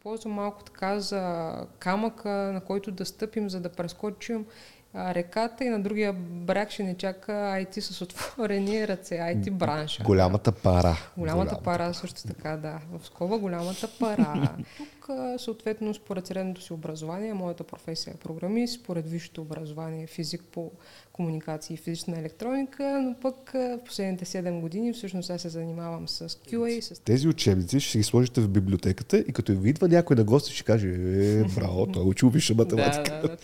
[0.00, 4.46] използва малко така за камъка, на който да стъпим, за да прескочим
[4.94, 10.02] реката и на другия бряг ще не чака IT с отворени ръце, IT бранша.
[10.02, 10.96] Голямата пара.
[11.16, 12.80] Голямата, голямата пара също така, да.
[12.98, 14.56] В скоба голямата пара.
[14.76, 20.42] Тук, съответно, според средното си образование, моята професия е програмист, според висшето образование е физик
[20.52, 20.70] по
[21.12, 26.28] комуникации и физична електроника, но пък в последните 7 години всъщност аз се занимавам с
[26.28, 26.80] QA.
[26.80, 27.00] С...
[27.00, 30.64] Тези учебници ще ги сложите в библиотеката и като ви идва някой на гости, ще
[30.64, 33.10] каже, е, браво, той учил висша математика.
[33.22, 33.36] да, да, да.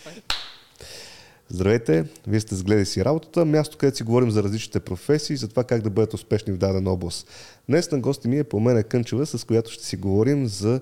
[1.51, 5.65] Здравейте, вие сте сгледай си работата, място, където си говорим за различните професии, за това
[5.65, 7.29] как да бъдат успешни в дадена област.
[7.69, 10.81] Днес на гости ми е по мен Кънчева, с която ще си говорим за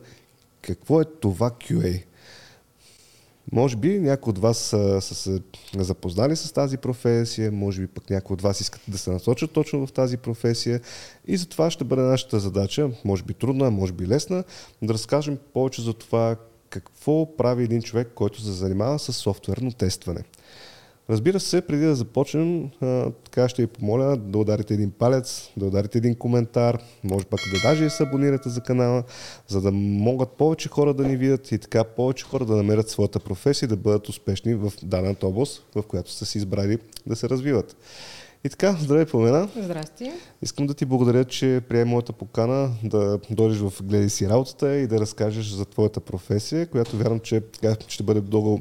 [0.62, 2.02] какво е това QA.
[3.52, 5.40] Може би някои от вас са, са се
[5.78, 9.87] запознали с тази професия, може би пък някои от вас искат да се насочат точно
[9.87, 10.80] в тази професия
[11.26, 14.45] и затова ще бъде нашата задача, може би трудна, може би лесна,
[14.82, 16.37] да разкажем повече за това
[16.70, 20.24] какво прави един човек, който се занимава с софтуерно тестване.
[21.10, 25.66] Разбира се, преди да започнем, а, така ще ви помоля да ударите един палец, да
[25.66, 29.02] ударите един коментар, може пък да даже и се абонирате за канала,
[29.49, 33.21] за да могат повече хора да ни видят и така повече хора да намерят своята
[33.21, 37.29] професия и да бъдат успешни в дадената област, в която са си избрали да се
[37.29, 37.77] развиват.
[38.46, 39.48] И така, здравей, Пламена.
[39.56, 40.12] Здрасти.
[40.42, 44.87] Искам да ти благодаря, че приема моята покана да дойдеш в Гледай си работата и
[44.87, 48.60] да разкажеш за твоята професия, която вярвам, че така, ще бъде много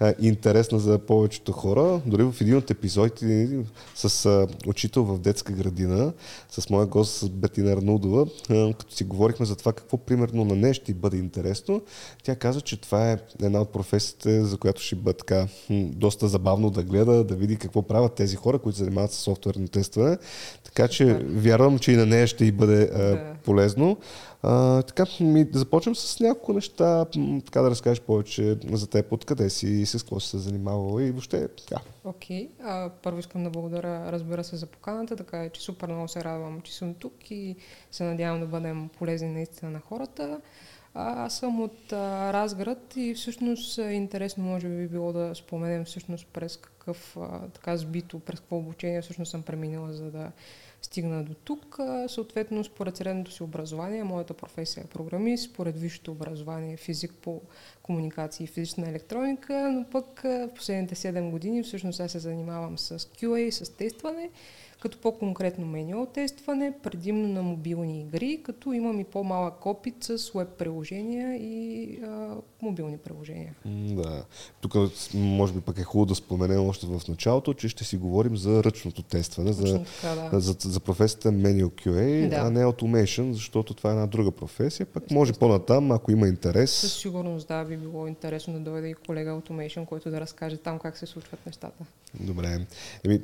[0.00, 2.00] а, интересна за повечето хора.
[2.06, 3.58] Дори в един от епизодите
[3.94, 6.12] с а, учител в детска градина,
[6.50, 10.74] с моя гост Бетина Арнудова, а, като си говорихме за това какво примерно на нея
[10.74, 11.82] ще бъде интересно,
[12.22, 16.70] тя каза, че това е една от професиите, за която ще бъде така доста забавно
[16.70, 20.18] да гледа, да види какво правят тези хора, които занимават софтуерно тестване.
[20.64, 21.24] Така че Супер.
[21.28, 23.34] вярвам, че и на нея ще й бъде да.
[23.44, 23.96] полезно.
[24.42, 27.06] А, така, ми да започнем с няколко неща,
[27.44, 31.10] така да разкажеш повече за теб, откъде си и с какво си се занимавала и
[31.10, 31.82] въобще така.
[32.04, 32.90] Окей, okay.
[33.02, 36.60] първо искам да благодаря, разбира се, за поканата, така е, че супер много се радвам,
[36.60, 37.56] че съм тук и
[37.90, 40.40] се надявам да бъдем полезни наистина на хората.
[41.00, 46.26] А, аз съм от а, Разград и всъщност интересно може би било да споменем всъщност
[46.26, 50.32] през какъв а, така сбито, през какво обучение всъщност съм преминала, за да
[50.82, 51.76] стигна до тук.
[51.78, 57.12] А, съответно, според средното си образование, моята професия е програмист, според висшето образование е физик
[57.22, 57.40] по
[57.82, 62.98] комуникации и физична електроника, но пък в последните 7 години всъщност аз се занимавам с
[62.98, 64.30] QA, с тестване
[64.80, 70.48] като по-конкретно менюал тестване, предимно на мобилни игри, като имам и по-малък опит с веб
[70.48, 73.54] приложения и а, мобилни приложения.
[73.64, 74.24] Да.
[74.60, 74.74] Тук
[75.14, 78.64] може би пък е хубаво да споменем още в началото, че ще си говорим за
[78.64, 80.40] ръчното тестване, за, така, да.
[80.40, 82.36] за, за професията Manual QA, да.
[82.36, 84.86] а не Automation, защото това е една друга професия.
[84.86, 86.70] Пък може по-натам, ако има интерес.
[86.70, 90.78] Със сигурност да, би било интересно да дойде и колега Automation, който да разкаже там
[90.78, 91.84] как се случват нещата.
[92.20, 92.66] Добре.
[93.04, 93.20] Еми,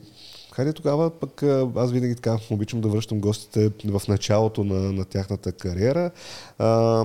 [0.55, 1.43] Хайде тогава пък
[1.77, 6.11] аз винаги така обичам да връщам гостите в началото на, на тяхната кариера.
[6.59, 7.05] А,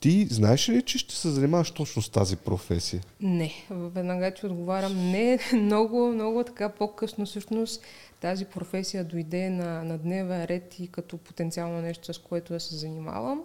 [0.00, 3.02] ти знаеш ли, че ще се занимаваш точно с тази професия?
[3.20, 5.10] Не, веднага ти отговарям.
[5.10, 7.82] Не, много, много така по-късно всъщност
[8.20, 12.76] тази професия дойде на, на дневен ред и като потенциално нещо, с което да се
[12.76, 13.42] занимавам.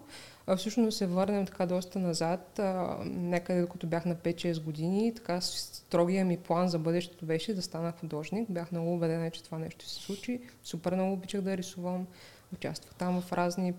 [0.48, 5.42] А всъщност се върнем така доста назад, а, някъде докато бях на 5-6 години, така
[5.42, 8.52] строгия ми план за бъдещето беше да стана художник.
[8.52, 10.42] Бях много убедена, че това нещо се случи.
[10.64, 12.08] Супер много обичах да рисувам.
[12.54, 13.74] Участвах там в разни,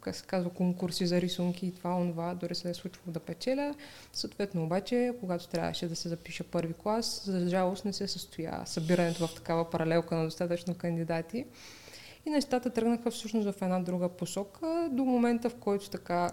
[0.00, 3.74] как се казва, конкурси за рисунки и това, онова, дори се е случвало да печеля.
[4.12, 9.26] Съответно обаче, когато трябваше да се запиша първи клас, за жалост не се състоя събирането
[9.26, 11.46] в такава паралелка на достатъчно кандидати.
[12.28, 16.30] И нещата тръгнаха всъщност в една друга посока, до момента в който така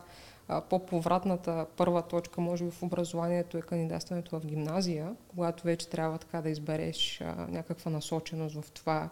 [0.70, 6.42] по-повратната първа точка, може би в образованието е кандидатстването в гимназия, когато вече трябва така
[6.42, 9.10] да избереш а, някаква насоченост в това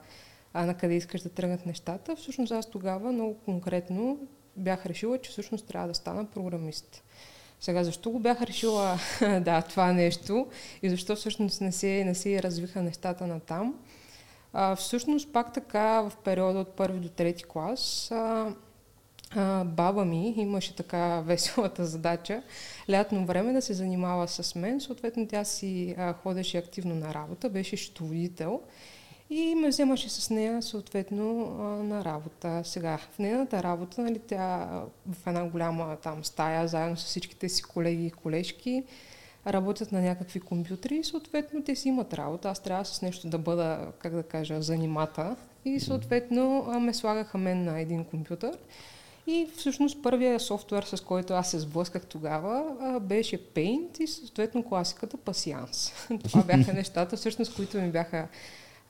[0.53, 2.15] а, на къде искаш да тръгнат нещата.
[2.15, 4.19] Всъщност аз тогава много конкретно
[4.57, 7.03] бях решила, че всъщност трябва да стана програмист.
[7.59, 10.47] Сега, защо го бях решила да, това нещо
[10.81, 13.75] и защо всъщност не се, не се развиха нещата на там?
[14.53, 18.53] А, всъщност пак така в периода от първи до трети клас а,
[19.35, 22.43] а, баба ми имаше така веселата задача
[22.89, 24.81] лятно време да се занимава с мен.
[24.81, 28.61] Съответно тя си а, ходеше активно на работа, беше счетоводител
[29.29, 32.61] и ме вземаше с нея съответно а, на работа.
[32.63, 34.67] Сега, в нейната работа, нали, тя
[35.11, 38.83] в една голяма там стая, заедно с всичките си колеги и колежки,
[39.47, 42.49] работят на някакви компютри и съответно те си имат работа.
[42.49, 45.35] Аз трябва с нещо да бъда, как да кажа, занимата.
[45.65, 48.57] И съответно ме слагаха мен на един компютър
[49.27, 52.63] И всъщност първият софтуер, с който аз се сблъсках тогава,
[52.99, 55.93] беше Paint и съответно класиката Patience.
[56.23, 58.27] Това бяха нещата, всъщност, които ми бяха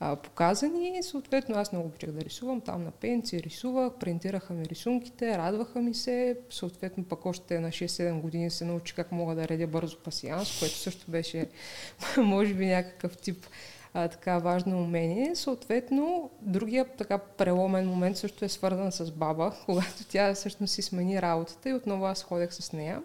[0.06, 1.02] а, показани.
[1.02, 2.60] Съответно, аз много обичах да рисувам.
[2.60, 6.38] Там на пенци рисувах, принтираха ми рисунките, радваха ми се.
[6.50, 10.74] Съответно, пък още на 6-7 години се научи как мога да редя бързо пасианс, което
[10.74, 11.48] също беше,
[12.18, 13.46] може би, някакъв тип
[13.94, 15.36] а, така важно умение.
[15.36, 21.22] Съответно, другия така преломен момент също е свързан с баба, когато тя всъщност си смени
[21.22, 23.02] работата и отново аз ходех с нея.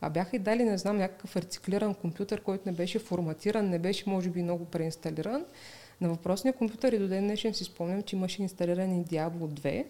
[0.00, 4.10] А бяха и дали, не знам, някакъв рециклиран компютър, който не беше форматиран, не беше,
[4.10, 5.44] може би, много преинсталиран.
[6.02, 9.84] На въпросния компютър и до ден днешен си спомням, че имаше инсталирани Diablo 2,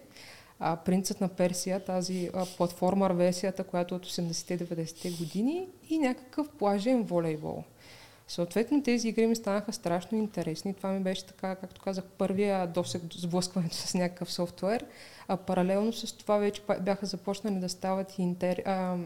[0.59, 6.49] а, Принцът на Персия, тази а, платформер версията, която е от 80-90-те години и някакъв
[6.49, 7.63] плажен волейбол.
[8.27, 10.73] Съответно, тези игри ми станаха страшно интересни.
[10.73, 14.85] Това ми беше така, както казах, първия досег сблъскването с някакъв софтуер.
[15.27, 18.61] А паралелно с това вече бяха започнали да стават и интер...
[18.65, 18.97] а,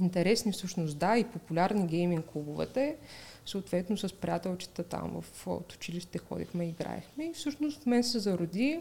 [0.00, 2.96] интересни всъщност, да, и популярни гейминг клубовете.
[3.50, 8.80] Съответно с приятелчета там в от училище ходихме, играехме и всъщност в мен се зароди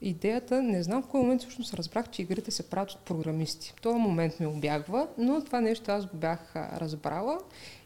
[0.00, 3.72] идеята, не знам в кой момент всъщност разбрах, че игрите се правят от програмисти.
[3.76, 7.38] В този момент ми обягва, но това нещо аз го бях разбрала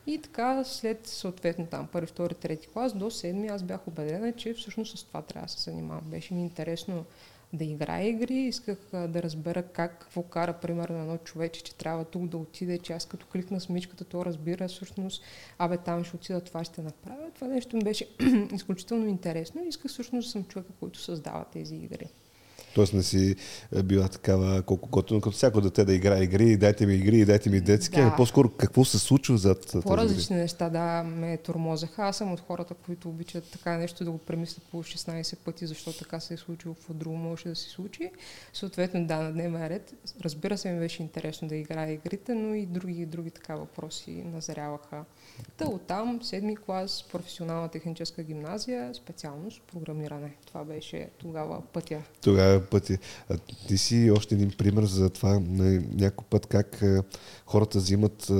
[0.06, 4.54] и така след съответно там първи, втори, трети клас до седми аз бях убедена, че
[4.54, 6.04] всъщност с това трябва да се занимавам.
[6.04, 7.04] Беше ми интересно
[7.52, 12.26] да играя игри, исках да разбера как, какво кара, примерно, едно човече, че трябва тук
[12.26, 15.22] да отиде, че аз като кликна смичката, то разбира всъщност,
[15.58, 17.30] абе там ще отида, това ще направя.
[17.34, 18.08] Това нещо ми беше
[18.54, 22.08] изключително интересно и исках всъщност да съм човека, който създава тези игри.
[22.74, 23.36] Тоест не си
[23.76, 27.50] е, била такава колко готово, като всяко дете да играе игри, дайте ми игри, дайте
[27.50, 28.16] ми детски, ами да.
[28.16, 32.02] по-скоро какво се случва зад По-различни неща, да, ме тормозаха.
[32.02, 35.98] Аз съм от хората, които обичат така нещо да го премислят по 16 пъти, защото
[35.98, 38.10] така се е случило, какво друго може да се случи.
[38.52, 39.94] Съответно, да, на дневен ред.
[40.20, 45.04] Разбира се, ми беше интересно да играя игрите, но и други, други така въпроси назряваха.
[45.56, 50.32] Та оттам, седми клас, професионална техническа гимназия, специалност програмиране.
[50.46, 52.02] Това беше тогава пътя.
[52.22, 52.98] Тогава пътя.
[53.30, 53.38] А
[53.68, 55.40] ти си още един пример за това
[55.94, 56.84] някой път как
[57.46, 58.30] хората взимат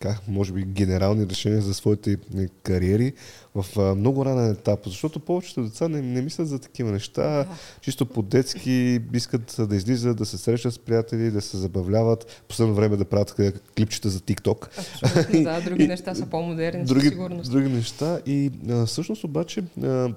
[0.00, 2.16] така, може би генерални решения за своите
[2.62, 3.12] кариери
[3.54, 7.46] в много ранен етап, защото повечето деца не, не мислят за такива неща, да.
[7.80, 12.96] чисто по-детски искат да излизат, да се срещат с приятели, да се забавляват, последно време
[12.96, 13.34] да правят
[13.76, 14.68] клипчета за TikTok.
[14.78, 17.50] Абсолютно, да, други неща са по-модерни, други, сигурност.
[17.50, 20.14] Други неща и а, всъщност обаче а,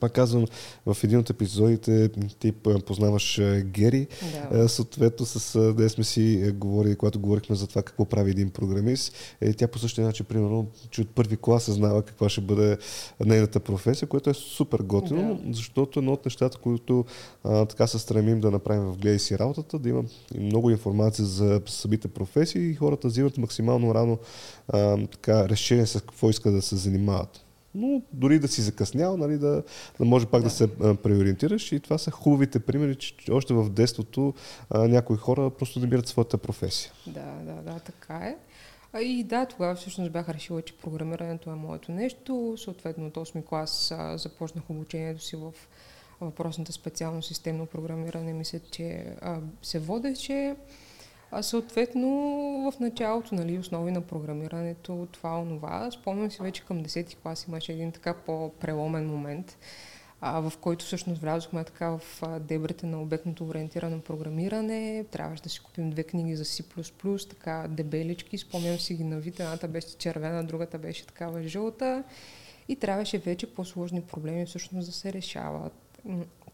[0.00, 0.46] пак казвам,
[0.86, 2.52] в един от епизодите ти
[2.86, 4.06] познаваш Гери,
[4.52, 4.68] да.
[4.68, 9.52] съответно с де сме си говорили, когато говорихме за това какво прави един програмист, е,
[9.52, 12.78] тя по същия начин, примерно, че от първи клас знава каква ще бъде
[13.26, 15.52] нейната професия, което е супер готино, да.
[15.52, 17.04] защото едно от нещата, които
[17.44, 20.04] а, така се стремим да направим в Гледай си работата, да има
[20.34, 24.18] много информация за самите професии и хората взимат максимално рано
[24.68, 29.38] а, така, решение с какво искат да се занимават но дори да си закъснял, нали,
[29.38, 29.62] да,
[29.98, 33.54] да може пак да, да се а, преориентираш и това са хубавите примери, че още
[33.54, 34.34] в детството
[34.70, 36.92] а, някои хора просто намират своята професия.
[37.06, 38.36] Да, да, да, така е.
[38.92, 42.54] А и да, тогава всъщност бях решила, че програмирането е моето нещо.
[42.58, 45.52] Съответно от 8 клас а, започнах обучението си в
[46.20, 48.32] въпросната специално системно програмиране.
[48.32, 50.56] Мисля, че а, се водеше.
[51.30, 52.08] А съответно
[52.72, 55.90] в началото, нали, основи на програмирането, това, онова.
[55.90, 59.58] Спомням си вече към 10-ти клас имаше един така по-преломен момент,
[60.20, 65.04] а, в който всъщност влязохме така в дебрите на обектното ориентирано програмиране.
[65.10, 68.38] Трябваше да си купим две книги за C++, така дебелички.
[68.38, 69.40] Спомням си ги на вид.
[69.40, 72.04] Едната беше червена, другата беше такава жълта.
[72.68, 76.02] И трябваше вече по-сложни проблеми всъщност да се решават.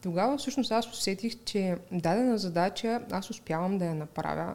[0.04, 4.54] Тогава всъщност аз усетих, че дадена задача аз успявам да я направя,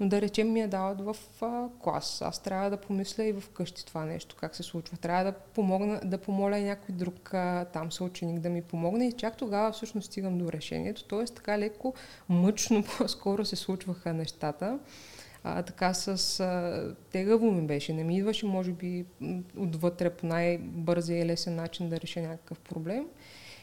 [0.00, 2.22] но да речем ми я дават в а, клас.
[2.22, 4.96] Аз трябва да помисля и в къщи това нещо, как се случва.
[4.96, 9.12] Трябва да, помогна, да помоля и някой друг а, там съученик да ми помогне и
[9.12, 11.04] чак тогава всъщност стигам до решението.
[11.04, 11.94] Тоест така леко
[12.28, 14.78] мъчно по-скоро се случваха нещата.
[15.44, 17.92] А, така с а, тегаво ми беше.
[17.92, 19.04] Не ми идваше, може би,
[19.56, 23.06] отвътре по най-бързия и лесен начин да реша някакъв проблем.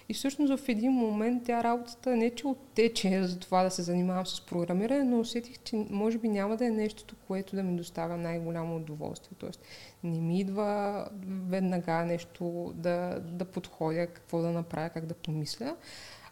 [0.10, 4.26] И всъщност в един момент тя работата не че оттече за това да се занимавам
[4.26, 8.18] с програмиране, но усетих, че може би няма да е нещото, което да ми доставя
[8.18, 9.38] най-голямо удоволствие.
[9.40, 9.62] Тоест
[10.04, 11.08] не ми идва
[11.50, 15.76] веднага нещо да, да подходя, какво да направя, как да помисля.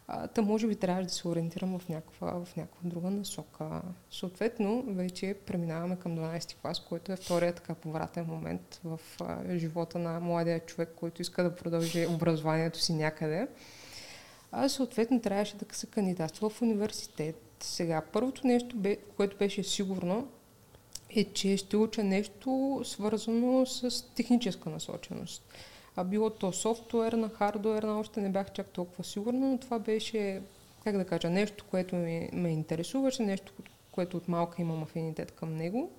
[0.09, 3.81] А, та може би трябваше да се ориентирам в някаква, в някаква друга насока.
[4.11, 9.99] Съответно, вече преминаваме към 12 клас, който е втория така повратен момент в а, живота
[9.99, 13.47] на младия човек, който иска да продължи образованието си някъде.
[14.51, 17.41] А съответно трябваше да се кандидатства в университет.
[17.59, 20.27] Сега, първото нещо, бе, което беше сигурно,
[21.09, 25.43] е, че ще уча нещо свързано с техническа насоченост.
[25.99, 30.41] А било то софтуерна, хардуерна, още не бях чак толкова сигурна, но това беше,
[30.83, 33.53] как да кажа, нещо, което ме, ме интересуваше, нещо,
[33.91, 35.91] което от малка имам афинитет към него.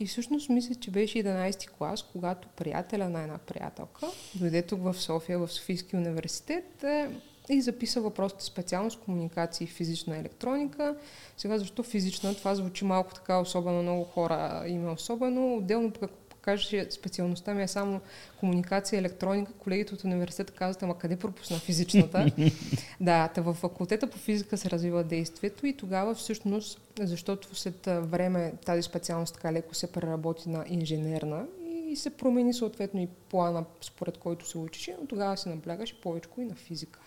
[0.00, 4.82] И всъщност мисля, че беше 11 ти клас, когато приятеля на една приятелка дойде тук
[4.82, 7.08] в София, в Софийски университет е,
[7.48, 10.96] и записа въпросите специално с комуникации и физична електроника.
[11.36, 12.34] Сега защо физична?
[12.34, 15.56] Това звучи малко така, особено много хора има особено.
[15.56, 18.00] Отделно пък кажа, че специалността ми е само
[18.40, 22.26] комуникация и електроника, колегите от университета казват, ама къде пропусна физичната?
[23.00, 28.52] да, та в факултета по физика се развива действието и тогава всъщност, защото след време
[28.64, 31.46] тази специалност така леко се преработи на инженерна
[31.88, 36.28] и се промени съответно и плана, според който се учеше, но тогава се наблягаше повече
[36.38, 37.00] и на физика.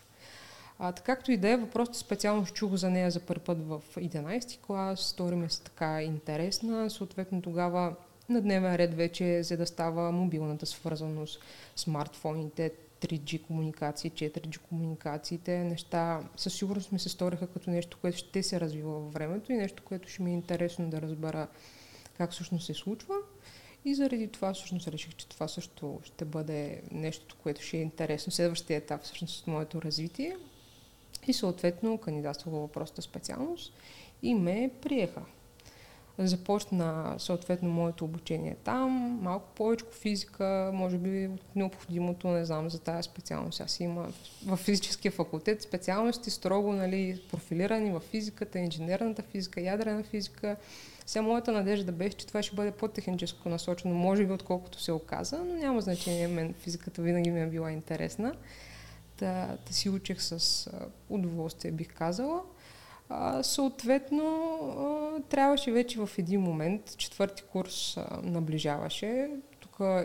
[0.83, 3.81] А, така както и да е, въпросът специално чух за нея за първи път в
[3.95, 7.95] 11 клас, стори ми се така интересна, съответно тогава
[8.31, 11.39] на дневен ред вече, за да става мобилната свързаност,
[11.75, 12.71] смартфоните,
[13.01, 18.59] 3G комуникации, 4G комуникациите, неща със сигурност ми се сториха като нещо, което ще се
[18.59, 21.47] развива във времето и нещо, което ще ми е интересно да разбера
[22.17, 23.15] как всъщност се случва.
[23.85, 28.31] И заради това всъщност реших, че това също ще бъде нещо, което ще е интересно.
[28.31, 30.37] Следващия етап всъщност от моето развитие.
[31.27, 33.73] И съответно кандидатствах въпросата специалност
[34.23, 35.21] и ме приеха.
[36.17, 42.79] Започна съответно моето обучение там, малко повече физика, може би от необходимото, не знам, за
[42.79, 43.61] тази специалност.
[43.61, 44.07] Аз има
[44.45, 50.55] в физическия факултет специалности строго нали, профилирани в физиката, инженерната физика, ядрена физика.
[51.05, 55.37] Сега моята надежда беше, че това ще бъде по-техническо насочено, може би отколкото се оказа,
[55.37, 56.27] но няма значение.
[56.27, 58.35] Мен физиката винаги ми е била интересна.
[59.19, 60.67] Да, да си учих с
[61.09, 62.41] удоволствие, бих казала.
[63.13, 69.29] А, съответно, а, трябваше вече в един момент, четвърти курс а, наближаваше,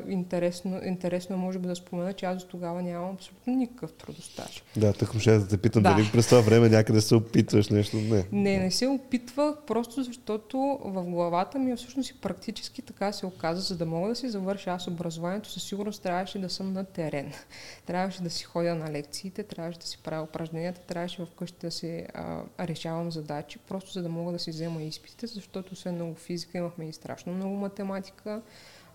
[0.09, 4.62] интересно, интересно може би да спомена, че аз тогава нямам абсолютно никакъв трудостаж.
[4.76, 5.95] Да, тък ще да те питам да.
[5.95, 7.97] дали през това време някъде се опитваш нещо.
[7.97, 8.25] Не.
[8.33, 13.61] Не, не се опитвах, просто защото в главата ми всъщност и практически така се оказа,
[13.61, 17.33] за да мога да си завърша аз образованието, със сигурност трябваше да съм на терен.
[17.87, 22.06] Трябваше да си ходя на лекциите, трябваше да си правя упражненията, трябваше вкъщи да си
[22.14, 26.59] а, решавам задачи, просто за да мога да си взема изпитите, защото освен много физика
[26.59, 28.42] имахме и страшно много математика.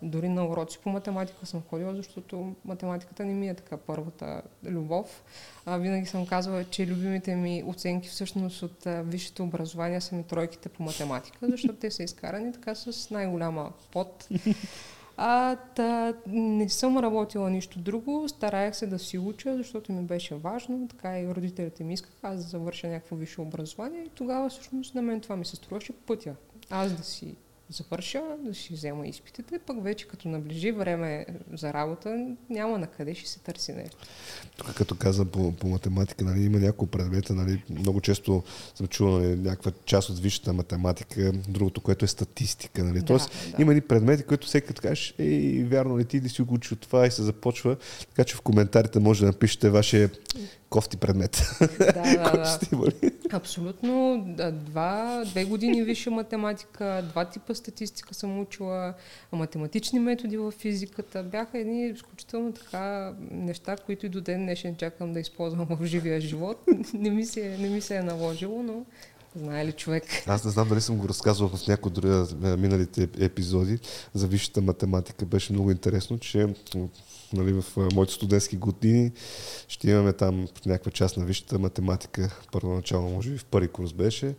[0.01, 5.23] Дори на уроци по математика съм ходила, защото математиката не ми е така първата любов.
[5.65, 10.69] А, винаги съм казвала, че любимите ми оценки всъщност от висшето образование са ми тройките
[10.69, 14.27] по математика, защото те са изкарани така с най-голяма под.
[15.17, 20.35] А, та, не съм работила нищо друго, стараях се да си уча, защото ми беше
[20.35, 24.95] важно, така и родителите ми искаха аз да завърша някакво висше образование и тогава всъщност
[24.95, 26.35] на мен това ми се струваше пътя.
[26.69, 27.35] Аз да си
[27.71, 33.15] завърша, да си взема изпитите, пък вече като наближи време за работа, няма на къде
[33.15, 33.97] ще се търси нещо.
[34.57, 38.43] Тук като каза по, по математика, нали, има няколко предмета, нали, много често
[38.75, 42.83] съм чувал нали, някаква част от висшата математика, другото, което е статистика.
[42.83, 42.99] Нали.
[42.99, 43.61] Да, Тоест, да.
[43.61, 46.73] има ни предмети, които всеки като кажеш, ей, вярно ли ти да си го учи
[46.73, 47.77] от това и се започва.
[48.09, 50.09] Така че в коментарите може да напишете вашия
[50.71, 51.43] кофти предмет.
[51.59, 52.59] Да, да, да.
[53.31, 54.23] Абсолютно.
[54.51, 58.93] Два, две години висша математика, два типа статистика съм учила,
[59.31, 61.23] математични методи в физиката.
[61.23, 66.21] Бяха едни изключително така неща, които и до ден днешен чакам да използвам в живия
[66.21, 66.63] живот.
[66.93, 68.85] Не ми се, не ми се е наложило, но
[69.35, 70.03] Знае ли човек?
[70.27, 73.79] Аз не знам дали съм го разказвал в някои от миналите епизоди
[74.13, 75.25] за висшата математика.
[75.25, 76.47] Беше много интересно, че
[77.33, 79.11] нали, в моите студентски години
[79.67, 82.39] ще имаме там някаква част на висшата математика.
[82.51, 84.35] Първоначално, може би в първи курс беше.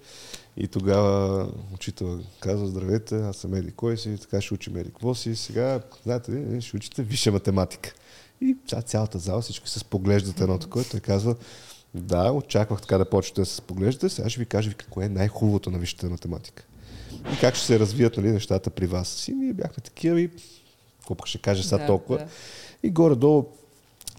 [0.57, 5.15] И тогава учител казва, здравейте, аз съм Еди кой си, така ще учим Еди какво
[5.15, 5.37] си.
[5.37, 7.95] Сега, знаете ли, ще учите висша математика.
[8.41, 8.57] И
[8.87, 11.37] цялата зала всички се споглеждат едното, което той казва,
[11.95, 15.09] да, очаквах така да почнете да се споглеждате, сега ще ви кажа ви какво е
[15.09, 16.65] най-хубавото на висшата математика.
[17.35, 19.29] И как ще се развият нали, нещата при вас.
[19.29, 20.31] И ние бяхме такива и
[21.09, 22.19] какво ще кажа сега да, толкова.
[22.19, 22.27] Да.
[22.83, 23.45] И горе-долу,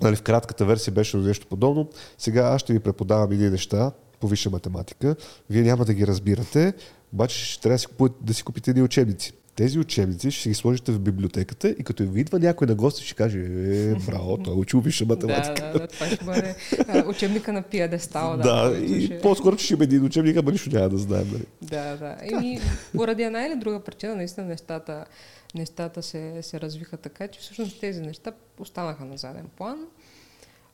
[0.02, 1.90] нали, в кратката версия беше нещо подобно.
[2.18, 5.16] Сега аз ще ви преподавам едни неща по висша математика.
[5.50, 6.74] Вие няма да ги разбирате,
[7.14, 9.34] обаче ще трябва да си, купите, да си купите едни учебници.
[9.56, 13.16] Тези учебници ще ги сложите в библиотеката и като ви идва някой на гости, ще
[13.16, 15.62] каже, е, браво, той е учил висша математика.
[15.62, 16.56] да, да, да, това ще бъде
[17.08, 18.38] учебника на пиадестал.
[18.38, 19.20] Да, да и ще...
[19.20, 21.30] по-скоро ще има един учебник, ама нищо няма да знаем.
[21.32, 21.46] Нали?
[21.62, 22.38] Да, да.
[22.42, 22.60] И
[22.96, 25.06] поради една или друга причина, наистина нещата
[25.56, 29.88] нещата се, се развиха така, че всъщност тези неща останаха на заден план.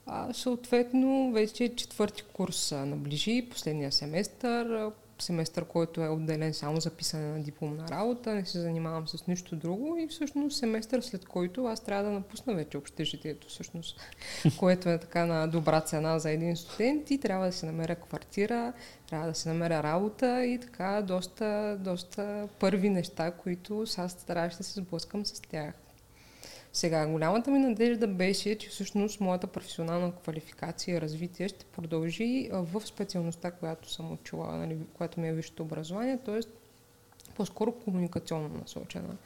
[0.05, 4.91] А, съответно, вече четвърти курс наближи, последния семестър.
[5.21, 9.55] Семестър, който е отделен само за писане на дипломна работа, не се занимавам с нищо
[9.55, 13.99] друго и всъщност семестър след който аз трябва да напусна вече общежитието, всъщност,
[14.59, 18.73] което е така на добра цена за един студент и трябва да се намеря квартира,
[19.09, 24.63] трябва да се намеря работа и така доста, доста първи неща, които аз стараюсь да
[24.63, 25.73] се сблъскам с тях.
[26.73, 32.81] Сега, голямата ми надежда беше, че всъщност моята професионална квалификация и развитие ще продължи в
[32.85, 36.39] специалността, която съм учила, нали, която ми е висшето образование, т.е.
[37.35, 39.17] по-скоро комуникационно насочена.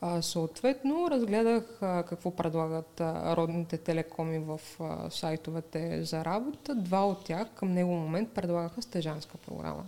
[0.00, 6.74] А, съответно, разгледах а, какво предлагат а, родните телекоми в а, сайтовете за работа.
[6.74, 9.84] Два от тях към него момент предлагаха стежанска програма.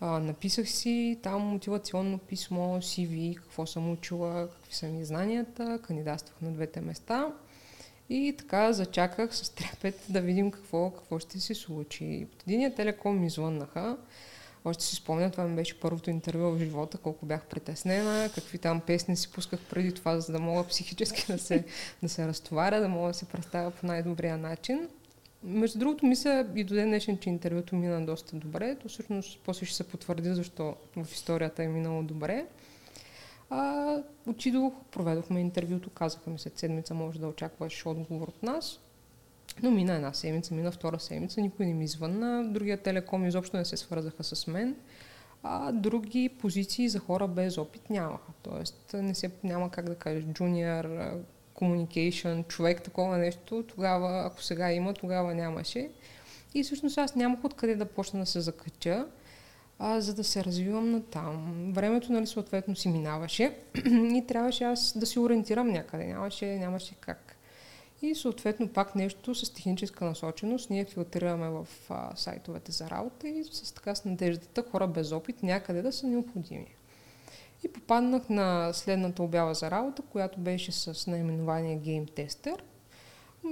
[0.00, 6.40] А, написах си там мотивационно писмо, CV, какво съм учила, какви са ми знанията, кандидатствах
[6.42, 7.32] на двете места
[8.10, 12.26] и така зачаках с трепет да видим какво, какво ще се случи.
[12.34, 13.96] От единия телеком ми звъннаха,
[14.64, 18.80] още си спомня, това ми беше първото интервю в живота, колко бях притеснена, какви там
[18.80, 21.64] песни си пусках преди това, за да мога психически да се,
[22.02, 24.88] да се разтоваря, да мога да се представя по най-добрия начин.
[25.42, 28.76] Между другото, мисля и до ден днешен, че интервюто мина доста добре.
[28.82, 32.46] То всъщност после ще се потвърди, защо в историята е минало добре.
[33.50, 38.80] А, отидох, проведохме интервюто, казаха ми след седмица може да очакваш отговор от нас.
[39.62, 42.44] Но мина една седмица, мина втора седмица, никой не ми звънна.
[42.52, 44.76] Другия телеком изобщо не се свързаха с мен.
[45.42, 48.32] А други позиции за хора без опит нямаха.
[48.42, 50.84] Тоест не се, няма как да кажеш джуниор,
[51.60, 55.90] communication, човек, такова нещо, тогава, ако сега има, тогава нямаше.
[56.54, 59.06] И всъщност аз нямах откъде да почна да се закача,
[59.78, 61.54] а, за да се развивам на там.
[61.72, 66.04] Времето, нали, съответно си минаваше и трябваше аз да се ориентирам някъде.
[66.04, 67.36] Нямаше, нямаше как.
[68.02, 73.44] И съответно пак нещо с техническа насоченост ние филтрираме в а, сайтовете за работа и
[73.44, 76.66] с така с надеждата хора без опит някъде да са необходими.
[77.64, 82.56] И попаднах на следната обява за работа, която беше с наименование Game Tester.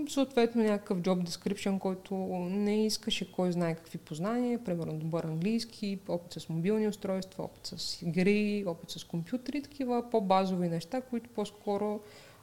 [0.09, 2.15] Съответно някакъв job description, който
[2.51, 8.03] не искаше кой знае какви познания, примерно добър английски, опит с мобилни устройства, опит с
[8.03, 12.01] игри, опит с компютри, такива по-базови неща, които по-скоро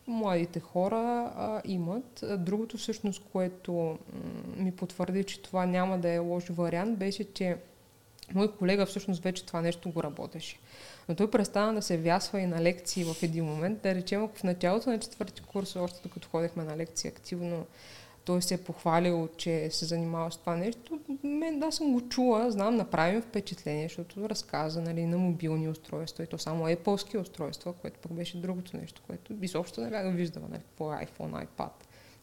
[0.08, 2.24] младите хора а, имат.
[2.38, 3.98] Другото всъщност, което
[4.58, 7.58] ми потвърди, че това няма да е лош вариант, беше, че
[8.34, 10.60] мой колега всъщност вече това нещо го работеше.
[11.10, 13.82] Но той престана да се вясва и на лекции в един момент.
[13.82, 17.66] Да речем, ако в началото на четвърти курс, още докато ходехме на лекции активно,
[18.26, 21.00] той се е похвалил, че се занимава с това нещо.
[21.24, 26.28] Мен, да, съм го чула, знам, направим впечатление, защото разказа нали, на мобилни устройства и
[26.28, 30.62] то само Apple устройства, което пък беше другото нещо, което изобщо не бях виждала, нали,
[30.78, 31.72] по iPhone, iPad,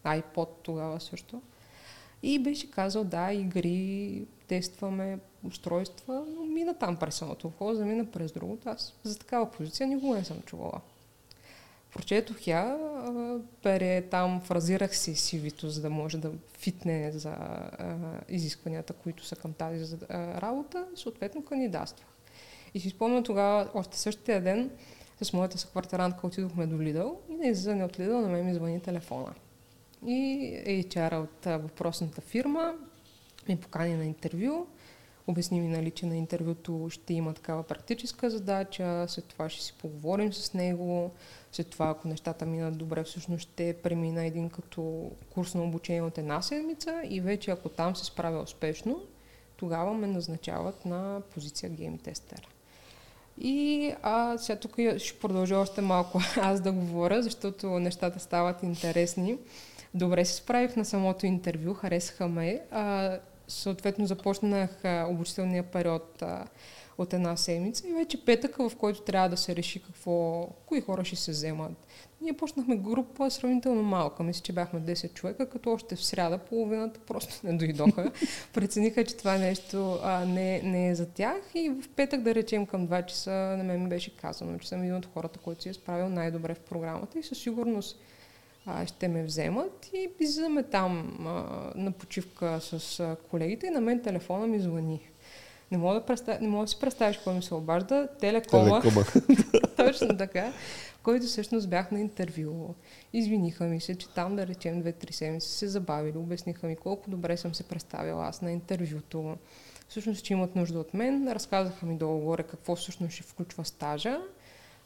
[0.05, 1.43] iPod тогава също.
[2.23, 8.33] И беше казал, да, игри, тестваме устройства, но мина там през едното ухо, замина през
[8.33, 8.69] другото.
[8.69, 10.81] Аз за такава позиция никога не съм чувала.
[11.95, 12.79] Прочетох я,
[13.63, 17.97] пере там, фразирах си CV-то, за да може да фитне за а,
[18.29, 22.09] изискванията, които са към тази а, работа, съответно кандидатствах.
[22.75, 24.71] И си спомням тогава, още същия ден,
[25.23, 28.81] с моята съквартирантка отидохме до Лидъл и на излизане от Лидъл на мен ми звъни
[28.81, 29.35] телефона.
[30.07, 32.75] И HR от въпросната фирма
[33.49, 34.67] ме покани на интервю,
[35.27, 39.75] обясни ми, нали, че на интервюто ще има такава практическа задача, след това ще си
[39.79, 41.11] поговорим с него,
[41.53, 46.19] след това, ако нещата минат добре, всъщност ще премина един като курс на обучение от
[46.19, 49.03] една седмица и вече ако там се справя успешно,
[49.57, 52.49] тогава ме назначават на позиция гейм тестер.
[53.39, 59.39] И а, сега тук ще продължа още малко аз да говоря, защото нещата стават интересни.
[59.95, 62.61] Добре се справих на самото интервю, харесаха ме.
[62.71, 66.45] А, съответно започнах а, обучителния период а,
[66.99, 71.05] от една седмица и вече петъка, в който трябва да се реши какво, кои хора
[71.05, 71.73] ще се вземат.
[72.21, 74.23] Ние почнахме група сравнително малка.
[74.23, 78.13] Мисля, че бяхме 10 човека, като още в сряда половината просто не дойдоха.
[78.53, 82.67] Прецениха, че това нещо а, не, не е за тях и в петък, да речем
[82.67, 85.69] към 2 часа, на мен ми беше казано, че съм един от хората, който си
[85.69, 87.99] е справил най-добре в програмата и със сигурност
[88.67, 91.31] а, ще ме вземат и излизаме там а,
[91.75, 95.09] на почивка с а, колегите и на мен телефона ми звъни.
[95.73, 98.09] Не мога да, представя, не мога да си представиш кой ми се обажда.
[98.21, 98.81] Телекома.
[98.81, 99.05] Телекома.
[99.77, 100.53] Точно така.
[101.03, 102.75] Който всъщност бях на интервю.
[103.13, 106.19] Извиниха ми се, че там да речем две-три седмици се забавили.
[106.19, 109.37] Обясниха ми колко добре съм се представила аз на интервюто.
[109.89, 111.29] Всъщност, че имат нужда от мен.
[111.29, 114.21] Разказаха ми долу-горе какво всъщност ще включва стажа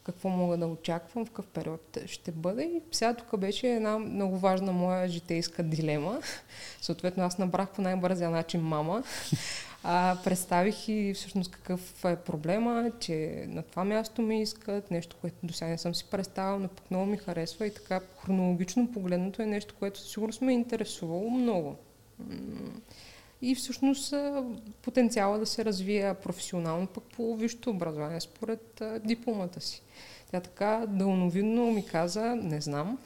[0.06, 2.62] какво мога да очаквам, в какъв период ще бъде.
[2.64, 6.20] И сега тук беше една много важна моя житейска дилема.
[6.80, 9.02] Съответно, аз набрах по най-бързия начин мама.
[9.82, 15.36] А, представих и всъщност какъв е проблема, че на това място ме искат, нещо, което
[15.42, 19.42] до сега не съм си представил, но пък много ми харесва и така хронологично погледното
[19.42, 21.76] е нещо, което сигурно ме е интересувало много.
[23.42, 24.14] И всъщност
[24.82, 29.82] потенциала да се развия професионално пък по висшето образование според дипломата си.
[30.30, 32.98] Тя така дълновидно ми каза, не знам,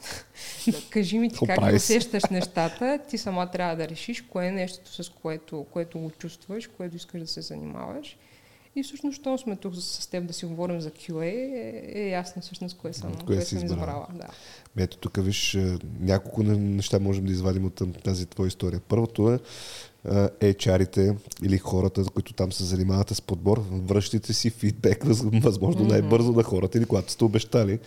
[0.91, 5.09] кажи ми ти как усещаш нещата, ти сама трябва да решиш кое е нещото, с
[5.09, 8.17] което, което го чувстваш, което искаш да се занимаваш.
[8.77, 12.43] И всъщност, щом сме тук с теб да си говорим за QA, е, е ясно
[12.43, 14.07] всъщност кое съм, кое, кое съм избрала.
[14.15, 14.27] Да.
[14.83, 15.59] Ето тук виж,
[16.01, 18.81] няколко неща можем да извадим от тази твоя история.
[18.89, 19.39] Първото е,
[20.41, 25.05] HR-ите или хората, които там се занимават с подбор, връщите си фидбек
[25.43, 27.79] възможно най-бързо на хората или когато сте обещали.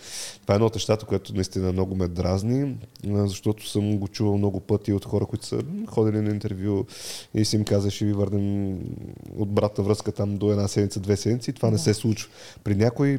[0.42, 4.60] Това е едно от нещата, което наистина много ме дразни, защото съм го чувал много
[4.60, 6.84] пъти от хора, които са ходили на интервю
[7.34, 8.78] и си им каза, ще ви върнем
[9.36, 11.52] от брата връзка там до една седмица, две седмици.
[11.52, 12.30] Това не се случва.
[12.64, 13.18] При някои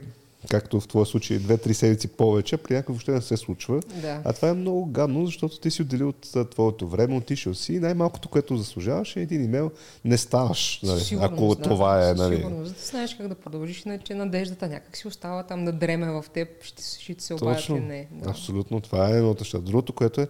[0.49, 3.81] както в твоя случай, две-три седмици повече, при някой въобще не се случва.
[4.01, 4.21] Да.
[4.25, 7.79] А това е много гадно, защото ти си отделил от твоето време, отишъл си и
[7.79, 9.71] най-малкото, което заслужаваш е един имейл,
[10.05, 12.13] не ставаш, нали, Сигурност, ако да, това е.
[12.13, 12.35] Нали.
[12.35, 16.11] Сигурно, за да знаеш как да продължиш, иначе надеждата някак си остава там да дреме
[16.11, 18.07] в теб, ще, ще се обадят или не.
[18.11, 18.29] Да.
[18.29, 19.63] Абсолютно, това е едно от нещата.
[19.63, 20.27] Другото, което е,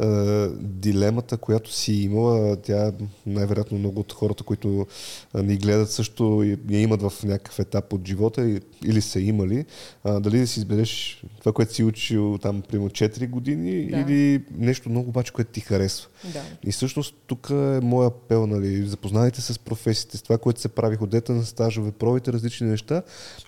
[0.00, 2.92] е дилемата, която си имала, тя
[3.26, 4.86] най-вероятно много от хората, които
[5.34, 9.57] ни гледат също я имат в някакъв етап от живота или са имали,
[10.04, 13.98] а, дали да си избереш това, което си учил там, примерно 4 години да.
[13.98, 16.08] или нещо много обаче, което ти харесва.
[16.32, 16.42] Да.
[16.64, 20.68] И всъщност тук е моя апел, нали, запознайте се с професиите, с това, което се
[20.68, 23.02] прави, ходете на стажове, пробайте различни неща,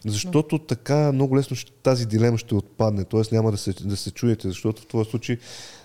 [0.07, 3.23] защото така много лесно тази дилема ще отпадне, т.е.
[3.33, 5.39] няма да се, да се чуете, защото в този случай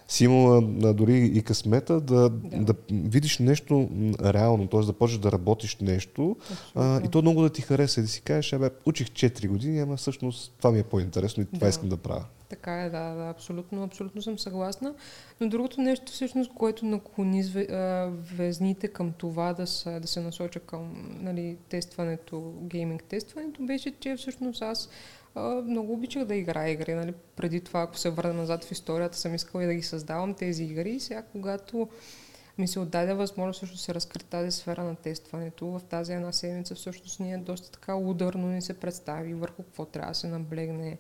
[0.08, 0.62] си имала
[0.94, 2.60] дори и късмета да, да.
[2.60, 3.90] да видиш нещо
[4.24, 4.80] реално, т.е.
[4.80, 6.36] да почнеш да работиш нещо
[6.76, 9.80] а, и то много да ти хареса и да си кажеш, абе, учих 4 години,
[9.80, 11.70] ама всъщност това ми е по-интересно и това да.
[11.70, 12.26] искам да правя.
[12.50, 14.94] Така е, да, да, абсолютно, абсолютно съм съгласна.
[15.42, 17.44] Но другото нещо, всъщност, което наклони
[18.36, 24.16] везните към това да, са, да се насоча към нали, тестването, гейминг тестването, беше, че
[24.16, 24.90] всъщност аз
[25.42, 26.94] много обичах да играя игри.
[26.94, 27.14] Нали?
[27.36, 30.64] Преди това, ако се върна назад в историята, съм искала и да ги създавам тези
[30.64, 30.92] игри.
[30.92, 31.90] И сега, когато
[32.58, 35.68] ми се отдаде възможност също се разкри тази сфера на тестването.
[35.68, 40.12] В тази една седмица всъщност ние доста така ударно ни се представи върху какво трябва
[40.12, 40.98] да се наблегне.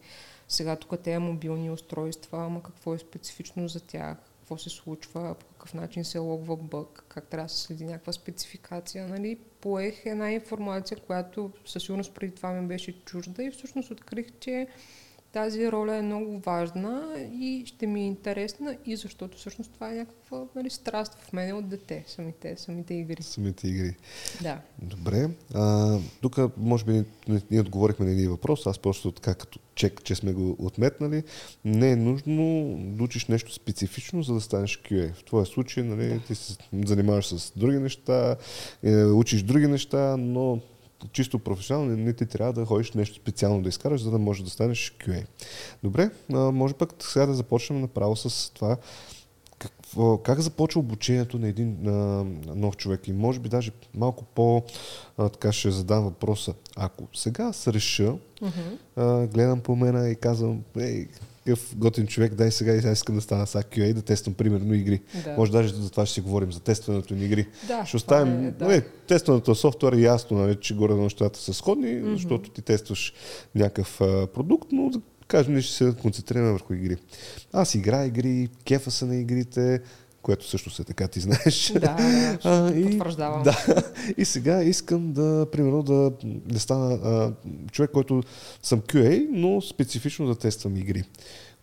[0.47, 5.45] Сега тук те мобилни устройства, ама какво е специфично за тях, какво се случва, по
[5.45, 9.07] какъв начин се логва бък, как трябва да се следи някаква спецификация.
[9.07, 9.39] Нали?
[9.65, 14.67] Поех една информация, която със сигурност преди това ми беше чужда и всъщност открих, че
[15.35, 19.95] тази роля е много важна и ще ми е интересна и защото всъщност това е
[19.95, 23.23] някаква нали, страст в мене от дете, самите, самите игри.
[23.23, 23.95] Самите игри.
[24.41, 24.61] Да.
[24.81, 25.29] Добре.
[25.53, 27.03] А, тук може би
[27.51, 31.23] ние отговорихме на един въпрос, аз просто така като чек, че сме го отметнали.
[31.65, 35.13] Не е нужно да учиш нещо специфично, за да станеш QA.
[35.13, 36.19] В твоя случай нали, да.
[36.19, 38.35] ти се занимаваш с други неща,
[38.83, 40.59] е, учиш други неща, но
[41.11, 44.49] чисто професионално не ти трябва да ходиш нещо специално да изкараш, за да можеш да
[44.49, 45.25] станеш QA.
[45.83, 48.77] Добре, може пък сега да започнем направо с това
[49.59, 52.23] какво, как започва обучението на един на,
[52.55, 54.63] нов човек и може би даже малко по
[55.17, 56.53] а, така ще задам въпроса.
[56.75, 58.77] Ако сега се реша, uh-huh.
[58.95, 61.07] а, гледам по мен и казвам, ей,
[61.45, 64.73] какъв готин човек, дай сега и сега искам да стана с QA да тествам примерно
[64.73, 65.01] игри.
[65.23, 65.35] Да.
[65.37, 67.47] Може даже за това ще си говорим, за тестването на игри.
[67.67, 68.67] Да, ще оставим, е, да.
[68.67, 72.13] не, тестването на софтуер е ясно, нали, че горе на нещата са сходни, mm-hmm.
[72.13, 73.13] защото ти тестваш
[73.55, 76.97] някакъв а, продукт, но да кажем, ние ще се концентрираме върху игри.
[77.53, 79.81] Аз игра игри, кефа са на игрите,
[80.25, 81.73] което също се така ти знаеш.
[81.79, 81.95] Да,
[82.43, 82.97] а, и,
[83.43, 83.83] да.
[84.17, 87.33] И сега искам да, примерно, да, да стана а,
[87.71, 88.23] човек, който
[88.63, 91.03] съм QA, но специфично да тествам игри.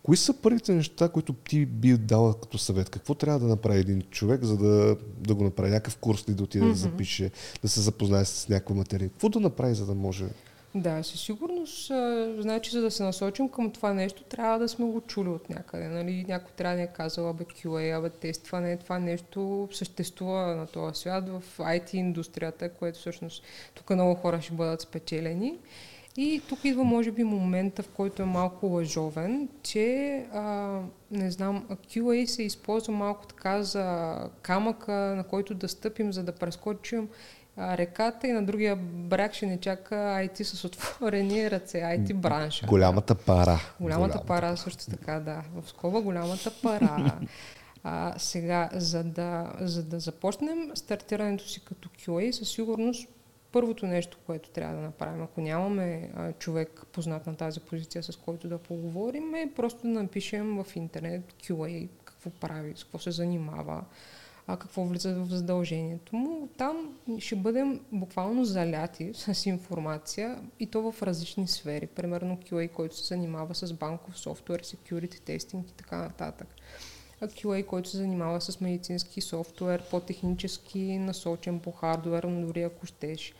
[0.03, 2.89] Кои са първите неща, които ти би дала като съвет?
[2.89, 5.71] Какво трябва да направи един човек, за да, да го направи?
[5.71, 6.69] Някакъв курс ли да отиде mm-hmm.
[6.69, 9.09] да запише, да се запознае с някаква материя?
[9.09, 10.25] Какво да направи, за да може
[10.75, 11.91] да, със сигурност,
[12.37, 15.87] значи за да се насочим към това нещо, трябва да сме го чули от някъде.
[15.87, 16.25] Нали?
[16.27, 21.29] Някой трябва да е казал, абе QA, абе тестване, това нещо съществува на този свят
[21.29, 25.57] в IT индустрията, което всъщност тук много хора ще бъдат спечелени.
[26.17, 30.79] И тук идва, може би, момента, в който е малко лъжовен, че, а,
[31.11, 36.31] не знам, QA се използва малко така за камъка, на който да стъпим, за да
[36.31, 37.09] прескочим
[37.57, 42.67] реката и на другия бряг ще ни чака IT с отворени ръце, IT бранша.
[42.67, 43.59] Голямата пара.
[43.79, 45.43] Голямата, голямата пара също така, да.
[45.55, 47.19] В скоба голямата пара.
[47.85, 53.07] А, сега, за да, за да започнем стартирането си като QA, със сигурност
[53.51, 58.15] първото нещо, което трябва да направим, ако нямаме а, човек познат на тази позиция, с
[58.15, 63.11] който да поговорим, е просто да напишем в интернет QA какво прави, с какво се
[63.11, 63.83] занимава,
[64.47, 66.49] а, какво влиза в задължението му.
[66.57, 71.87] Там ще бъдем буквално заляти с информация и то в различни сфери.
[71.87, 76.47] Примерно QA, който се занимава с банков софтуер, security тестинг и така нататък.
[77.21, 82.85] А QA, който се занимава с медицински софтуер, по-технически насочен по хардуер, но дори ако
[82.85, 83.33] щеш.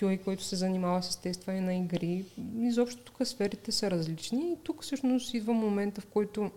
[0.00, 2.24] QA, който се занимава с тестване на игри.
[2.60, 6.50] Изобщо тук сферите са различни и тук всъщност идва момента, в който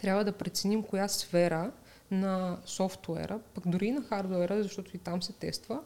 [0.00, 1.72] трябва да преценим коя сфера
[2.14, 5.80] на софтуера, пък дори и на хардуера, защото и там се тества,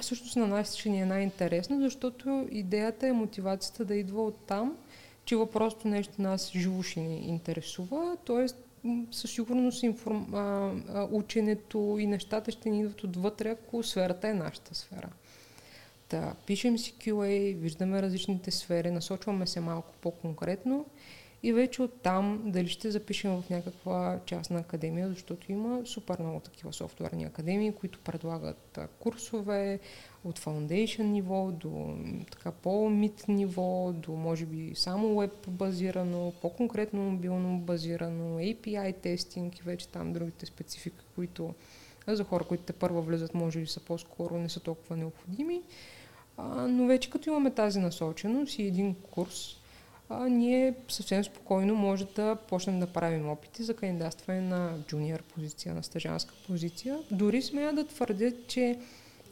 [0.00, 4.76] всъщност на нас ще ни е най-интересно, защото идеята е мотивацията да идва от там,
[5.24, 8.46] че въпросто нещо нас живо ще ни интересува, т.е.
[9.12, 10.34] със сигурност информ...
[10.34, 15.08] а, а, ученето и нещата ще ни идват отвътре, ако сферата е нашата сфера.
[16.10, 20.86] Да, пишем си QA, виждаме различните сфери, насочваме се малко по-конкретно
[21.42, 26.72] и вече оттам дали ще запишем в някаква частна академия, защото има супер много такива
[26.72, 29.80] софтуерни академии, които предлагат курсове
[30.24, 31.96] от foundation ниво до
[32.30, 39.62] така по-мит ниво, до може би само веб базирано, по-конкретно мобилно базирано, API тестинг и
[39.62, 41.54] вече там другите специфики, които
[42.06, 45.62] за хора, които те първа влизат, може би са по-скоро, не са толкова необходими.
[46.36, 49.57] А, но вече като имаме тази насоченост и един курс,
[50.08, 55.74] а, ние съвсем спокойно може да почнем да правим опити за кандидатстване на джуниор позиция,
[55.74, 56.98] на стъжанска позиция.
[57.10, 58.78] Дори смея да твърдя, че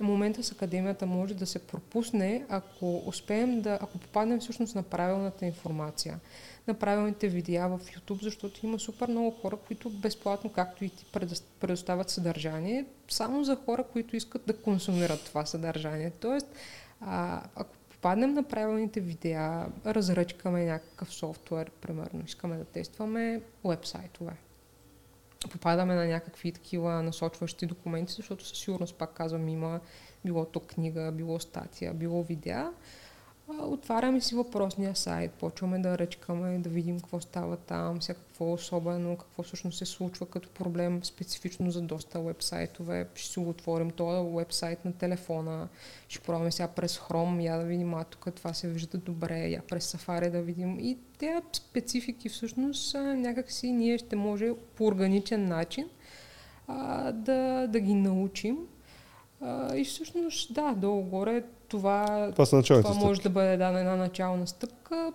[0.01, 5.47] момента с академията може да се пропусне, ако успеем да, ако попаднем всъщност на правилната
[5.47, 6.21] информация,
[6.67, 11.05] на правилните видеа в YouTube, защото има супер много хора, които безплатно, както и ти,
[11.61, 16.11] предоставят съдържание, само за хора, които искат да консумират това съдържание.
[16.21, 16.47] Тоест,
[17.01, 24.33] а, ако попаднем на правилните видеа, разръчкаме някакъв софтуер, примерно, искаме да тестваме вебсайтове.
[25.51, 29.81] Попадаме на някакви такива насочващи документи, защото със сигурност, пак казвам, има
[30.25, 32.73] било то книга, било статия, било видеа
[33.49, 39.17] отваряме си въпросния сайт, почваме да ръчкаме, да видим какво става там, сега какво особено,
[39.17, 43.09] какво всъщност се случва като проблем специфично за доста вебсайтове.
[43.15, 45.69] Ще си го отворим този вебсайт на телефона,
[46.09, 49.63] ще пробваме сега през Chrome, я да видим, а тук това се вижда добре, я
[49.63, 50.79] през Safari да видим.
[50.81, 55.89] И тези специфики всъщност някакси ние ще може по органичен начин
[56.67, 58.59] а, да, да ги научим.
[59.41, 64.47] А, и всъщност, да, долу-горе това, това, са това може да бъде дана една начална
[64.47, 65.13] стъпка.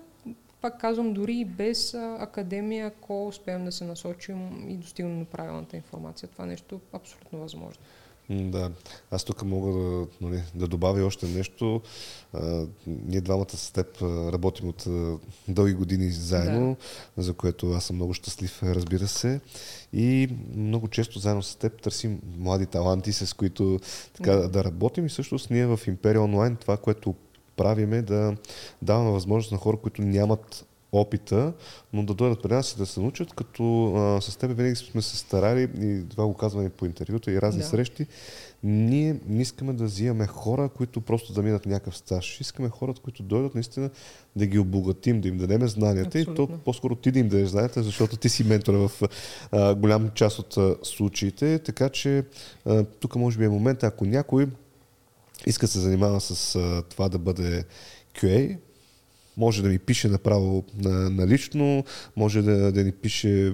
[0.62, 5.76] Пак казвам, дори и без академия, ако успеем да се насочим и достигнем до правилната
[5.76, 7.84] информация, това нещо е абсолютно възможно.
[8.32, 8.72] Да,
[9.12, 11.82] аз тук мога да, нали, да добавя още нещо.
[12.34, 15.17] А, ние двамата с теб работим от а,
[15.48, 16.78] дълги години заедно,
[17.17, 17.24] да.
[17.24, 19.39] за което аз съм много щастлив, разбира се.
[19.94, 23.80] И много често заедно с теб търсим млади таланти, с които
[24.13, 24.50] така, да.
[24.50, 25.06] да работим.
[25.06, 27.15] И всъщност ние в Империя онлайн това, което
[27.56, 28.36] правиме, да
[28.82, 31.54] даваме възможност на хора, които нямат опита,
[31.93, 35.01] но да дойдат при нас и да се научат, като а, с теб винаги сме
[35.01, 37.67] се старали, и това го казваме по интервюта и разни да.
[37.67, 38.08] срещи,
[38.63, 42.41] ние не искаме да взимаме хора, които просто да минат някакъв стаж.
[42.41, 43.89] Искаме хората, които дойдат наистина
[44.36, 46.43] да ги обогатим, да им дадем знанията Абсолютно.
[46.43, 48.91] и то по-скоро ти да им дадеш знанията, защото ти си ментора в
[49.51, 51.60] а, голям част от а, случаите.
[51.60, 52.25] Така че
[52.65, 54.47] а, тук може би е момент, ако някой
[55.45, 57.65] иска да се занимава с а, това да бъде
[58.15, 58.58] QA,
[59.38, 61.84] може да ми пише направо на, на лично,
[62.15, 63.54] може да, да ни пише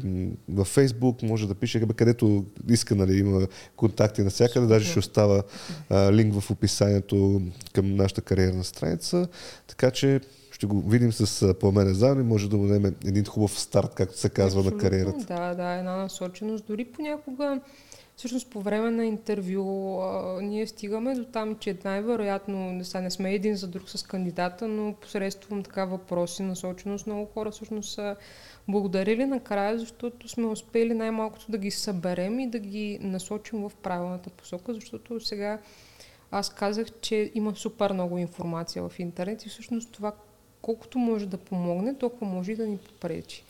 [0.49, 5.43] във Фейсбук, може да пише където иска, нали, има контакти навсякъде, даже ще остава
[5.89, 7.41] а, линк в описанието
[7.73, 9.27] към нашата кариерна страница,
[9.67, 13.93] така че ще го видим с пламене заедно и може да бъдем един хубав старт,
[13.95, 15.25] както се казва Абсолютно, на кариерата.
[15.27, 16.65] Да, да, една насоченост.
[16.67, 17.59] Дори понякога
[18.17, 23.33] Всъщност по време на интервю а, ние стигаме до там, че най-вероятно не, не сме
[23.33, 28.15] един за друг с кандидата, но посредством така въпроси, насоченост, много хора всъщност са
[28.67, 34.29] благодарили накрая, защото сме успели най-малкото да ги съберем и да ги насочим в правилната
[34.29, 35.59] посока, защото сега
[36.31, 40.11] аз казах, че има супер много информация в интернет и всъщност това
[40.61, 43.43] колкото може да помогне, толкова може и да ни попречи.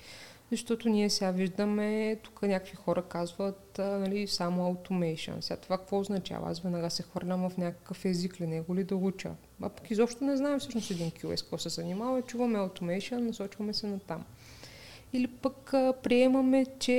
[0.51, 5.39] Защото ние сега виждаме, тук някакви хора казват а, нали, само automation.
[5.39, 6.49] Сега това какво означава?
[6.49, 9.31] Аз веднага се хвърлям в някакъв език ли, него ли да уча.
[9.61, 12.21] А пък изобщо не знаем всъщност един QS какво се занимава.
[12.21, 14.23] Чуваме automation, насочваме се на там.
[15.13, 16.91] или пък а, приемаме, че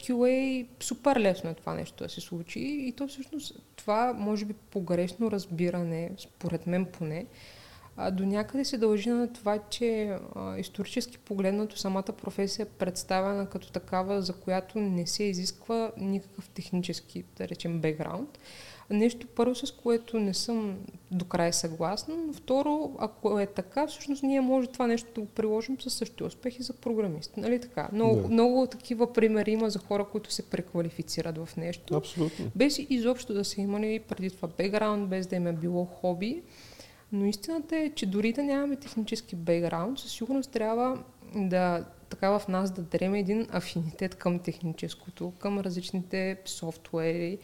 [0.00, 4.52] QA супер лесно е това нещо да се случи и то всъщност това може би
[4.52, 7.26] погрешно разбиране, според мен поне,
[8.02, 13.46] а, до някъде се дължи на това, че а, исторически погледнато самата професия е представена
[13.46, 18.38] като такава, за която не се изисква никакъв технически, да речем, бекграунд.
[18.90, 20.78] Нещо първо, с което не съм
[21.10, 25.26] до край съгласна, но второ, ако е така, всъщност ние може това нещо да го
[25.26, 27.40] приложим със същия успех и за програмисти.
[27.40, 27.88] Нали така?
[27.92, 28.28] Много, да.
[28.28, 31.96] много такива примери има за хора, които се преквалифицират в нещо.
[31.96, 32.50] Абсолютно.
[32.56, 36.42] Без изобщо да са имали преди това бекграунд, без да им е било хоби.
[37.12, 42.48] Но истината е, че дори да нямаме технически бекграунд, със сигурност трябва да така в
[42.48, 47.38] нас да дреме един афинитет към техническото, към различните софтуери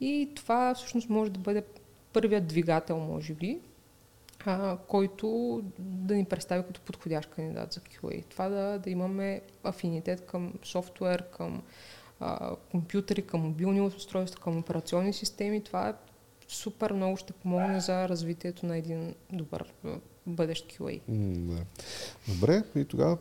[0.00, 1.64] и това всъщност може да бъде
[2.12, 3.60] първият двигател, може би,
[4.46, 8.24] а, който да ни представи като подходящ кандидат за QA.
[8.28, 11.62] Това да, да имаме афинитет към софтуер, към
[12.20, 15.64] а, компютъри, към мобилни устройства, към операционни системи.
[15.64, 15.94] Това е
[16.52, 19.64] супер много ще помогне за развитието на един добър
[20.26, 21.00] бъдещ QA.
[22.28, 23.18] Добре, и тогава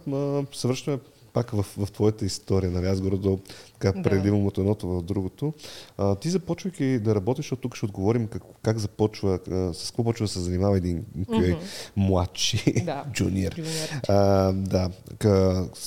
[0.53, 0.99] съвършваме
[1.33, 3.39] пак в, в твоята история, нали, аз горе-долу
[3.73, 4.09] така да.
[4.09, 5.53] преливам от едното в другото.
[5.97, 10.03] А, ти започвайки да работиш, от тук ще отговорим как, как започва, а, с какво
[10.03, 11.57] почва да се занимава един mm-hmm.
[11.95, 13.05] младши да.
[13.13, 13.51] джуниор.
[14.07, 14.89] А, да.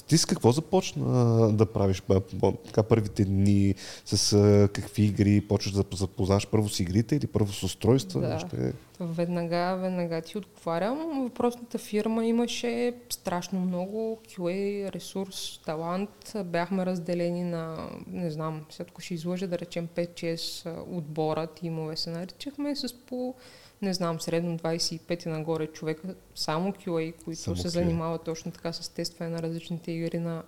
[0.07, 2.03] Ти с какво започна да правиш
[2.67, 7.53] така първите дни, с а, какви игри почваш да запознаш първо с игрите или първо
[7.53, 8.21] с устройства?
[8.21, 8.39] Да.
[8.39, 8.73] Ще...
[9.01, 11.23] Веднага, веднага ти отговарям.
[11.23, 16.33] Въпросната фирма имаше страшно много QA, ресурс, талант.
[16.45, 22.11] Бяхме разделени на, не знам, след ако ще излъжа да речем 5-6 отбора, тимове се
[22.11, 23.35] наричахме с по,
[23.83, 27.71] не знам, средно 25 и нагоре човека, само QA, които само се QA.
[27.71, 30.43] занимават точно така с тестване на различните игри на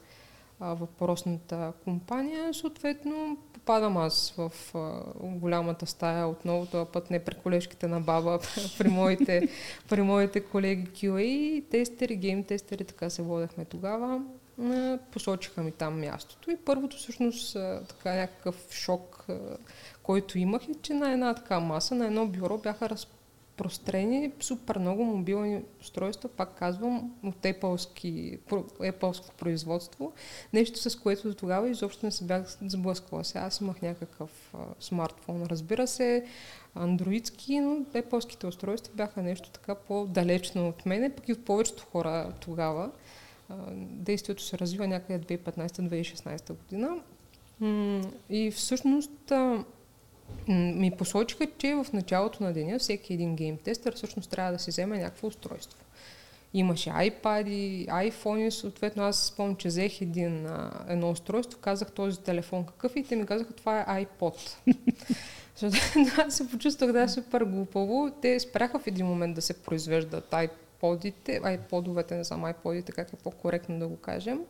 [0.60, 2.54] а, въпросната компания.
[2.54, 8.38] Съответно, попадам аз в а, голямата стая отново, този път не при колежките на баба,
[8.78, 9.48] при моите,
[9.88, 14.22] при моите колеги QA, тестери, гейм тестери, така се водехме тогава.
[14.62, 19.38] А, посочиха ми там мястото и първото всъщност а, така някакъв шок, а,
[20.02, 23.15] който имах е, че на една така маса, на едно бюро бяха разпределени
[23.60, 30.12] разпространени супер много мобилни устройства, пак казвам, от Apple-ски, Apple производство.
[30.52, 33.24] Нещо, с което до тогава изобщо не се бях сблъсквала.
[33.24, 36.26] Сега аз имах някакъв а, смартфон, разбира се,
[36.74, 42.32] андроидски, но Apple-ските устройства бяха нещо така по-далечно от мене, пък и от повечето хора
[42.40, 42.90] тогава.
[43.48, 46.96] А, действието се развива някъде 2015-2016 година.
[48.30, 49.32] И всъщност
[50.48, 54.70] ми посочиха, че в началото на деня всеки един гейм тестър всъщност трябва да си
[54.70, 55.78] вземе някакво устройство.
[56.54, 57.48] Имаше iPad,
[57.88, 60.48] iPhone, съответно аз спомням, че взех един,
[60.88, 64.56] едно устройство, казах този телефон какъв и те ми казаха това е iPod.
[65.56, 65.76] Защото
[66.18, 68.10] аз се почувствах да е супер глупаво.
[68.22, 73.16] Те спряха в един момент да се произвеждат iPod-ите, iPod-овете, не знам iPod-ите, как е
[73.16, 74.40] по-коректно да го кажем.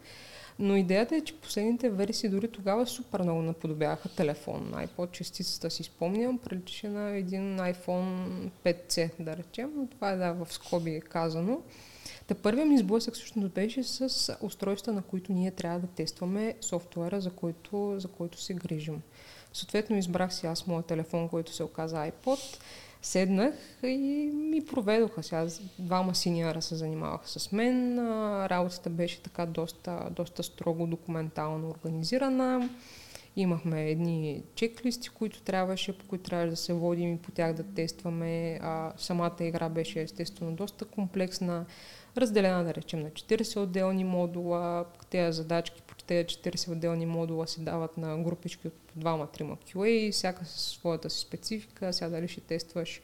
[0.58, 4.72] Но идеята е, че последните версии дори тогава супер много наподобяваха телефон.
[4.74, 8.28] iPod частицата си спомням, приличаше на един iPhone
[8.64, 11.60] 5C, да речем, но това е да, в скоби казано.
[12.26, 17.20] Та първият ми сблъсък всъщност беше с устройства, на които ние трябва да тестваме софтуера,
[17.20, 19.02] за който, за който се грижим.
[19.52, 22.58] Съответно избрах си аз моят телефон, който се оказа iPod
[23.06, 25.22] седнах и ми проведоха.
[25.22, 25.46] Сега
[25.78, 27.98] двама синьора се занимаваха с мен.
[28.46, 32.68] Работата беше така доста, доста строго документално организирана.
[33.36, 37.62] Имахме едни чеклисти, които трябваше, по които трябваше да се водим и по тях да
[37.62, 38.58] тестваме.
[38.62, 41.66] А, самата игра беше естествено доста комплексна,
[42.16, 44.84] разделена да речем на 40 отделни модула.
[45.10, 50.62] Тези задачки тези 40 отделни модула се дават на групички от двама-трима QA, всяка със
[50.62, 51.92] своята си специфика.
[51.92, 53.00] Сега дали ще тестваш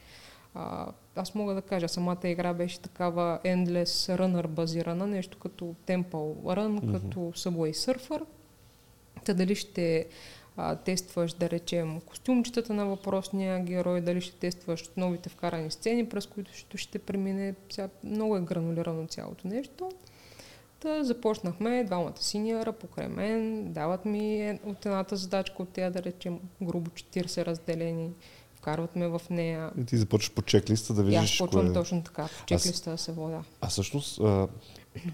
[0.55, 6.35] а, аз мога да кажа, самата игра беше такава endless runner базирана, нещо като Temple
[6.43, 6.91] Run, mm-hmm.
[6.91, 8.21] като Subway Surfer.
[9.25, 10.07] Та дали ще
[10.57, 16.25] а, тестваш, да речем, костюмчетата на въпросния герой, дали ще тестваш новите вкарани сцени, през
[16.25, 17.55] които ще, ще премине.
[17.69, 19.91] Сега много е гранулирано цялото нещо.
[20.83, 26.39] Та започнахме, двамата синьора покрай мен, дават ми от едната задачка от тези, да речем,
[26.61, 28.09] грубо 40 разделени,
[28.55, 29.71] вкарват ме в нея.
[29.81, 31.19] И ти започваш по чеклиста да видиш.
[31.19, 31.73] аз почвам кое...
[31.73, 33.43] точно така, по чеклиста да се вода.
[33.61, 34.47] А всъщност, а,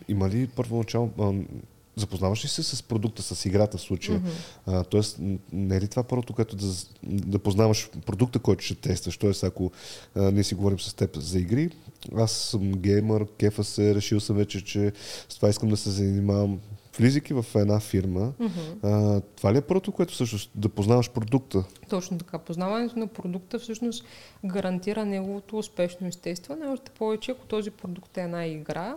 [0.07, 1.45] има ли първоначално
[2.00, 4.20] Запознаваш ли се с продукта, с играта в случая?
[4.20, 4.32] Mm-hmm.
[4.68, 5.18] А, тоест,
[5.54, 6.74] не е ли това първото, което да,
[7.04, 9.18] да познаваш продукта, който ще тестваш?
[9.18, 9.72] Тоест, ако
[10.16, 11.70] а, ние си говорим с теб за игри,
[12.18, 14.91] аз съм геймър, кефа се, решил съм вече, че
[15.30, 16.60] с това искам да се занимавам.
[16.97, 18.88] Влизайки в една фирма, Мгм.
[18.88, 21.64] а, това ли е първото, което всъщност да познаваш продукта?
[21.89, 22.38] Точно така.
[22.38, 24.04] Познаването на продукта всъщност
[24.45, 26.68] гарантира неговото успешно изтестване.
[26.68, 28.95] Още повече, ако този продукт е една игра,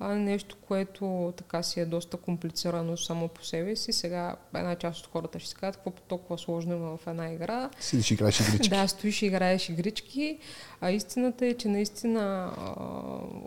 [0.00, 3.92] а нещо, което така си е доста комплицирано само по себе си.
[3.92, 7.70] Сега една част от хората ще си кажат, какво толкова сложно има в една игра.
[7.80, 8.68] Си да играеш игрички.
[8.68, 10.38] Да, стоиш и играеш игрички.
[10.80, 12.72] А истината е, че наистина а,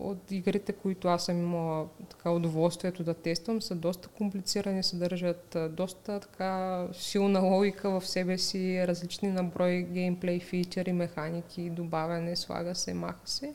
[0.02, 6.20] от игрите, които аз съм имала така удоволствието да тествам, са доста комплицирани, съдържат доста
[6.20, 13.22] така силна логика в себе си, различни наброй геймплей, фичъри, механики, добавяне, слага се, маха
[13.26, 13.54] се.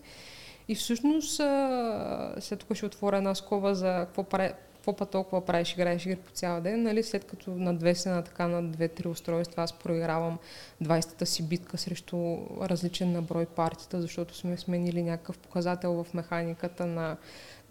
[0.68, 4.52] И всъщност, а, след тук ще отворя една скоба за какво прави
[4.84, 7.02] какво път толкова правиш, играеш игри по цял ден, нали?
[7.02, 10.38] след като надвесена така на две-три устройства, аз проигравам
[10.82, 17.16] 20-та си битка срещу различен наброй партията, защото сме сменили някакъв показател в механиката на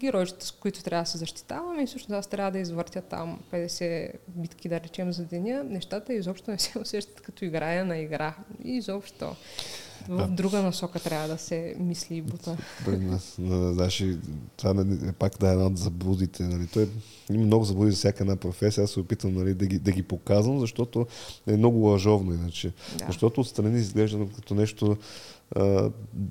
[0.04, 4.08] героичета, с които трябва да се защитаваме и всъщност аз трябва да извъртя там 50
[4.28, 5.64] битки, да речем, за деня.
[5.64, 8.34] Нещата изобщо не се усещат като играя на игра.
[8.64, 9.36] Изобщо.
[10.08, 10.26] В Да.
[10.26, 12.56] друга насока трябва да се мисли и бута.
[12.86, 14.16] Бе, на- на- Знаеш, и
[14.56, 16.42] това нали, е пак да е една от заблудите.
[16.42, 16.66] Нали.
[16.66, 16.88] Той
[17.30, 18.84] има много заблуди за всяка една професия.
[18.84, 21.06] Аз се опитвам нали, да, ги, да ги показвам, защото
[21.46, 22.72] е много лъжовно иначе.
[22.98, 23.04] Да.
[23.06, 24.96] Защото отстрани изглежда като нещо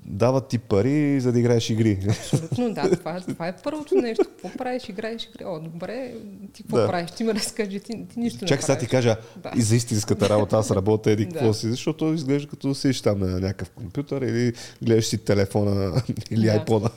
[0.05, 1.99] дават ти пари, за да играеш игри.
[2.09, 2.91] Абсолютно, да.
[2.91, 4.23] Това, това е първото нещо.
[4.25, 4.89] Какво правиш?
[4.89, 5.45] Играеш игри.
[5.45, 6.13] О, добре,
[6.53, 6.87] ти какво Да.
[6.87, 7.11] правиш?
[7.11, 9.51] Ти ме разкажи, ти, ти нищо Чакай не сега ти кажа Да.
[9.55, 10.57] и за истинската работа.
[10.57, 11.31] Аз работя еди Да.
[11.33, 16.01] какво си, защото изглежда като седиш там на някакъв компютър или гледаш си телефона
[16.31, 16.51] или Да.
[16.51, 16.89] айпона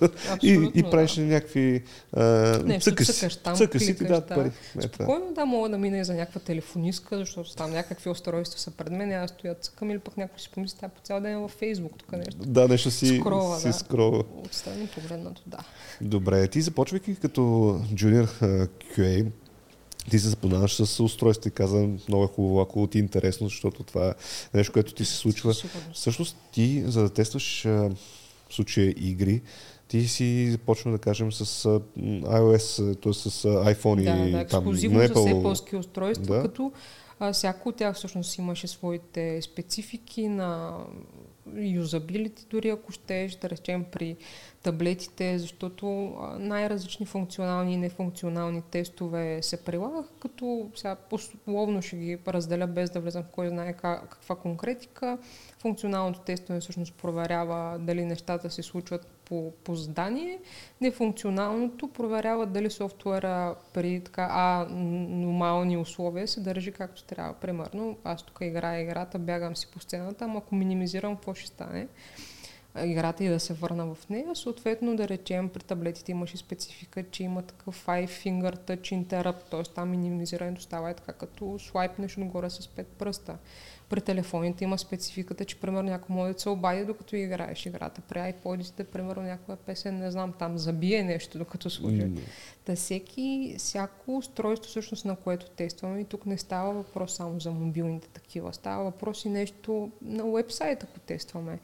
[0.42, 1.22] и, и правиш да.
[1.22, 1.82] някакви...
[2.12, 2.24] А,
[2.64, 4.34] Нещо цъкаш цъкаш там, Цъкаш си ти дадат да.
[4.34, 4.50] пари.
[4.78, 4.82] Е.
[4.82, 8.90] Спокойно да мога да мина и за някаква телефонистка, защото там някакви устройства са пред
[8.92, 11.92] мен, аз стоя цъкам или пък някой си помисли, по цял ден е във Фейсбук,
[12.06, 12.36] тук нещо.
[12.46, 13.72] Да, нещо си Скролва, си да.
[13.72, 14.24] скролва.
[14.44, 15.58] Отстрани погледнато, да.
[16.00, 17.40] Добре, ти започвайки като
[17.92, 19.26] junior а, QA,
[20.10, 23.82] ти се запознаваш с устройства и каза много е хубаво, ако ти е интересно, защото
[23.82, 24.14] това е
[24.54, 25.54] нещо, което ти се случва.
[25.54, 26.00] Със сигурност.
[26.00, 27.90] Всъщност ти, за да тестваш в
[28.50, 29.42] случая игри,
[29.88, 31.64] ти си започна да кажем с
[32.22, 33.12] iOS, т.е.
[33.12, 35.32] с iPhone Да, и да, там ексклюзивно Apple.
[35.32, 36.42] Apple устройства, Да.
[36.42, 36.72] като
[37.20, 40.76] а, всяко от тях всъщност имаше своите специфики на
[41.56, 44.16] юзабилити, дори ако щеш, да речем при
[44.62, 45.86] таблетите, защото
[46.38, 53.00] най-различни функционални и нефункционални тестове се прилагаха, като сега условно ще ги разделя без да
[53.00, 55.18] влезам в кой знае как, каква конкретика.
[55.58, 60.38] Функционалното тестване всъщност проверява дали нещата се случват по, по задание.
[60.80, 67.34] Нефункционалното проверява дали софтуера при така аномални условия се държи както трябва.
[67.34, 71.88] Примерно, аз тук играя играта, бягам си по сцената, ама ако минимизирам, какво ще стане?
[72.84, 74.36] Играта и да се върна в нея.
[74.36, 79.62] Съответно, да речем, при таблетите имаше специфика, че има такъв Five Finger Touch Interrupt, т.е.
[79.62, 83.36] там минимизирането става е така, като слайпнеш отгоре с пет пръста.
[83.88, 88.00] При телефоните има спецификата, че примерно някой може да се обади докато играеш играта.
[88.00, 92.04] При iPod-ите, примерно някоя песен, не знам, там забие нещо докато служи.
[92.04, 92.20] М,
[92.64, 97.50] Та всеки, всяко устройство, всъщност, на което тестваме, и тук не става въпрос само за
[97.50, 101.58] мобилните такива, става въпрос и нещо на уебсайт, ако тестваме.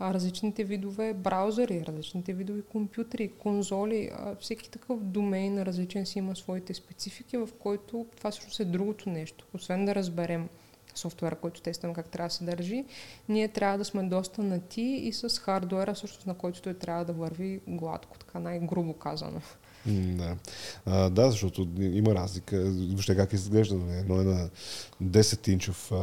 [0.00, 4.10] Различните видове браузъри, различните видове компютри, конзоли,
[4.40, 9.46] всеки такъв домейн различен си има своите специфики, в който това всъщност е другото нещо.
[9.54, 10.48] Освен да разберем
[10.98, 12.84] софтуера, който тестваме как трябва да се държи,
[13.28, 17.12] ние трябва да сме доста нати и с хардуера, всъщност на който той трябва да
[17.12, 19.40] върви гладко, така най-грубо казано.
[19.86, 20.36] Да.
[20.86, 22.64] А, да, защото има разлика.
[22.64, 23.74] Въобще как изглежда.
[23.76, 23.98] нали?
[23.98, 24.48] Едно е на
[25.02, 25.96] 10 инчов а,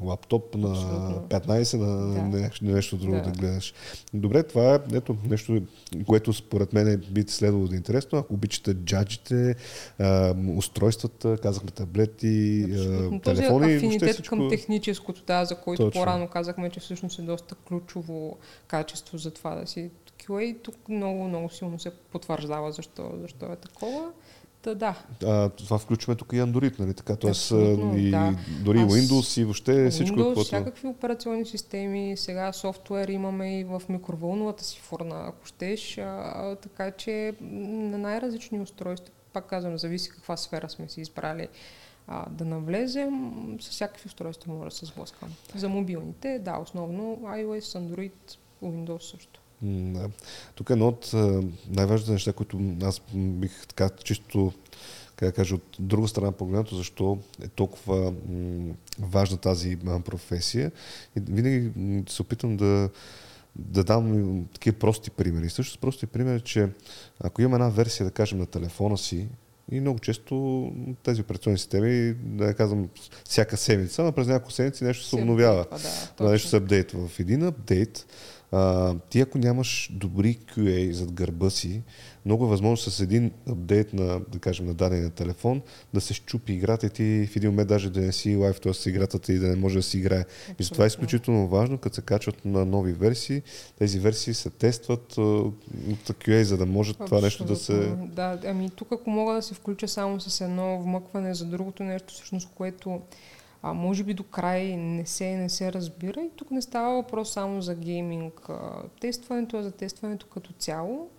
[0.00, 1.26] лаптоп, на Абсолютно.
[1.28, 2.38] 15 на, Да.
[2.38, 3.22] нещо, нещо друго да.
[3.22, 3.30] Да.
[3.30, 3.74] да гледаш.
[4.14, 5.62] Добре, това е ето, нещо,
[6.06, 8.18] което според мен би следвало да е интересно.
[8.18, 9.54] Ако обичате джаджите,
[9.98, 13.20] а, устройствата, казахме таблети, а, Абсолютно.
[13.20, 14.36] Този телефони, въобще афинитет всичко.
[14.36, 16.00] към техническото, да, за който Точно.
[16.00, 19.90] по-рано казахме, че всъщност е доста ключово качество за това да си
[20.26, 20.62] QA.
[20.62, 24.10] Тук много, много силно се потвърждава защо, защо е такова.
[24.62, 24.94] Та да,
[25.24, 27.16] А, това включваме тук и Android, нали така?
[27.16, 28.34] Тоест, Абсолютно, и, да.
[28.64, 30.40] дори Аз- Windows и въобще всичко, Windows, което...
[30.40, 36.90] всякакви операционни системи, сега софтуер имаме и в микровълновата си фурна, ако щеш, а, така
[36.90, 41.48] че на най-различни устройства, пак казвам, зависи каква сфера сме си избрали
[42.06, 45.28] а, да навлезем, с всякакви устройства може да се сблъскам.
[45.54, 49.40] За мобилните, да, основно iOS, Android, Windows също.
[49.64, 50.08] Да.
[50.54, 51.10] Тук е едно от
[51.70, 54.52] най-важните неща, които аз бих така чисто
[55.16, 60.72] как да кажа, от друга страна погледнато, защо е толкова м, важна тази професия.
[61.16, 61.70] И винаги
[62.08, 62.90] се опитам да
[63.56, 65.50] да дам такива прости примери.
[65.50, 66.68] Също прости примери, че
[67.20, 69.28] ако има една версия, да кажем, на телефона си,
[69.70, 72.88] и много често тези операционни системи, да не казвам
[73.24, 75.66] всяка седмица, но през няколко седмици нещо се обновява.
[76.18, 77.08] Да, нещо се апдейтва.
[77.08, 78.06] В един апдейт,
[78.54, 81.82] а, ти ако нямаш добри QA зад гърба си,
[82.24, 85.62] много е възможно с един апдейт на, да кажем, на дадения телефон
[85.94, 88.88] да се щупи играта и ти в един момент даже да не си лайв, т.е.
[88.88, 90.20] играта и да не може да си играе.
[90.20, 90.56] Абсолютно.
[90.58, 93.42] И затова е изключително важно, като се качват на нови версии,
[93.78, 97.06] тези версии се тестват от QA, за да може Абсолютно.
[97.06, 97.96] това нещо да се...
[98.02, 102.14] Да, ами тук ако мога да се включа само с едно вмъкване за другото нещо,
[102.14, 103.00] всъщност, което
[103.64, 107.32] а, може би до край не се, не се разбира и тук не става въпрос
[107.32, 108.48] само за гейминг.
[108.48, 111.10] А, тестването е за тестването като цяло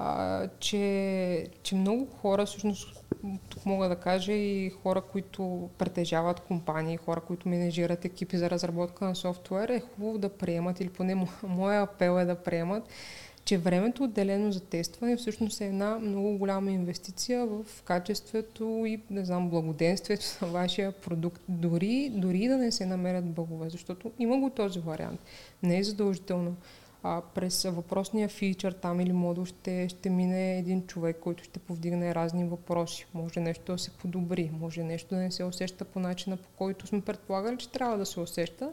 [0.00, 3.04] а, че, че много хора, всъщност
[3.48, 9.04] тук мога да кажа и хора, които притежават компании, хора, които менежират екипи за разработка
[9.04, 12.88] на софтуер, е хубаво да приемат, или поне моя апел е да приемат,
[13.48, 19.24] че времето отделено за тестване всъщност е една много голяма инвестиция в качеството и, не
[19.24, 24.50] знам, благоденствието на вашия продукт, дори, дори да не се намерят бъгове, защото има го
[24.50, 25.20] този вариант.
[25.62, 26.56] Не е задължително
[27.02, 32.14] а, през въпросния фичър там или модул ще, ще мине един човек, който ще повдигне
[32.14, 33.06] разни въпроси.
[33.14, 36.86] Може нещо да се подобри, може нещо да не се усеща по начина, по който
[36.86, 38.72] сме предполагали, че трябва да се усеща.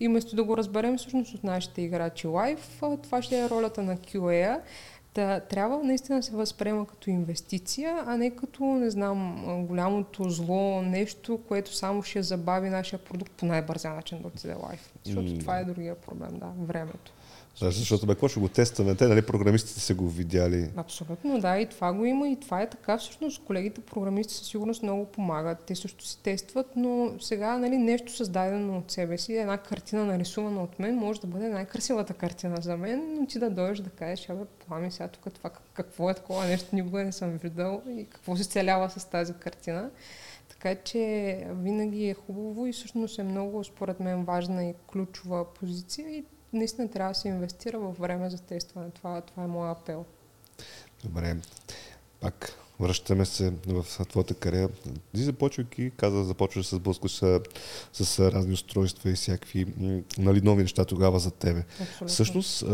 [0.00, 3.96] И вместо да го разберем всъщност от нашите играчи лайв, това ще е ролята на
[3.96, 4.60] QA.
[5.14, 10.82] Та, трябва наистина да се възприема като инвестиция, а не като, не знам, голямото зло,
[10.82, 14.92] нещо, което само ще забави нашия продукт по най-бързия начин да отиде лайв.
[15.04, 15.40] Защото mm.
[15.40, 17.12] това е другия проблем, да, времето.
[17.60, 18.94] Да, защото бе, какво ще го тестваме?
[18.94, 20.70] Те, нали, програмистите са го видяли.
[20.76, 22.98] Абсолютно, да, и това го има, и това е така.
[22.98, 25.64] Всъщност, колегите програмисти със сигурност много помагат.
[25.66, 30.62] Те също си тестват, но сега, нали, нещо създадено от себе си, една картина нарисувана
[30.62, 34.30] от мен, може да бъде най-красивата картина за мен, но ти да дойдеш да кажеш,
[34.30, 38.36] абе, плами сега тук това, какво е такова нещо, никога не съм виждал и какво
[38.36, 39.90] се целява с тази картина.
[40.48, 46.16] Така че винаги е хубаво и всъщност е много, според мен, важна и ключова позиция
[46.16, 48.90] и наистина трябва да се инвестира във време за тестване.
[48.90, 50.04] Това, това е моят апел.
[51.04, 51.36] Добре.
[52.20, 54.68] Пак връщаме се в твоята кариера.
[55.14, 57.40] Ти започвайки, каза, започваш с блъско с,
[57.92, 59.66] с разни устройства и всякакви
[60.18, 61.64] нали, нови неща тогава за тебе.
[61.80, 62.08] Абсолютно.
[62.08, 62.64] Всъщност,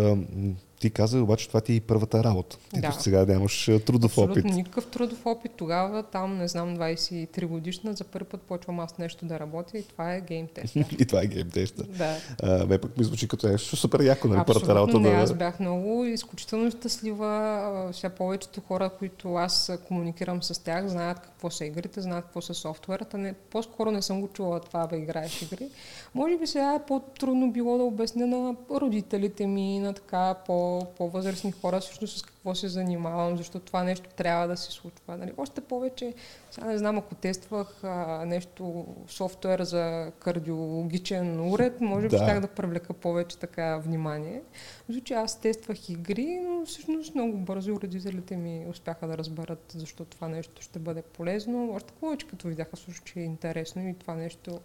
[0.81, 2.59] ти каза, обаче това ти е и първата работа.
[2.75, 2.93] Ти да.
[2.93, 4.45] сега нямаш трудов Абсолютно опит.
[4.45, 5.53] никакъв трудов опит.
[5.57, 9.83] Тогава, там, не знам, 23 годишна, за първи път почвам аз нещо да работя и
[9.83, 10.77] това е гейм тест.
[10.99, 11.97] и това е гейм тест.
[11.99, 12.17] Да.
[12.43, 15.01] А, ме пък ми звучи като нещо супер яко, нали, първата работа.
[15.01, 15.17] Не, да...
[15.17, 17.91] аз бях много изключително щастлива.
[17.93, 22.55] Сега повечето хора, които аз комуникирам с тях, знаят какво са игрите, знаят какво са
[22.55, 23.19] софтуерата.
[23.19, 25.69] Не, по-скоро не съм го чувала това да играеш игри.
[26.15, 31.53] Може би сега е по-трудно било да обясня на родителите ми, на така по по-възрастни
[31.53, 35.17] хора всъщност с какво се занимавам, защото това нещо трябва да се случва.
[35.17, 35.33] Нали?
[35.37, 36.15] Още повече,
[36.51, 42.23] сега не знам, ако тествах а, нещо, софтуер за кардиологичен уред, може би да.
[42.23, 44.43] щях да привлека повече така внимание.
[44.89, 50.29] Защото аз тествах игри, но всъщност много бързо родителите ми успяха да разберат защо това
[50.29, 51.73] нещо ще бъде полезно.
[51.75, 54.61] Още повече като видяха също, че е интересно и това нещо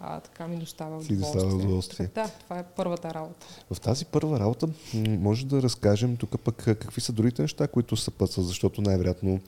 [0.00, 1.16] а, така ми достава удоволствие.
[1.16, 2.10] Достава удоволствие.
[2.14, 3.46] Да, това е първата работа.
[3.70, 8.10] В тази първа работа може да разкажем тук пък какви са другите неща, които са
[8.10, 9.40] пътстват, защото най-вероятно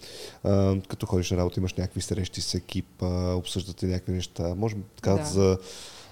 [0.89, 3.03] като ходиш на работа имаш някакви срещи с екип,
[3.35, 4.55] обсъждате някакви неща.
[4.55, 5.25] Може така да.
[5.25, 5.59] за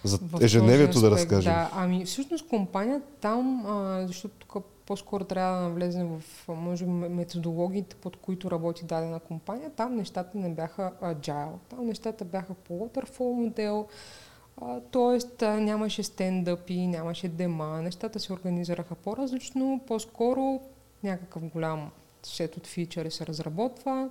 [0.05, 1.53] за ежедневието да разкажем.
[1.53, 7.97] Да, ами всъщност компания там, а, защото тук по-скоро трябва да навлезем в може методологиите,
[7.97, 9.71] под които работи дадена компания.
[9.71, 11.59] Там нещата не бяха agile.
[11.69, 13.87] Там нещата бяха по waterfall модел,
[14.91, 20.61] тоест нямаше стендъпи, нямаше дема, нещата се организираха по-различно, по-скоро
[21.03, 21.91] някакъв голям
[22.23, 24.11] сет от фичъри се разработва,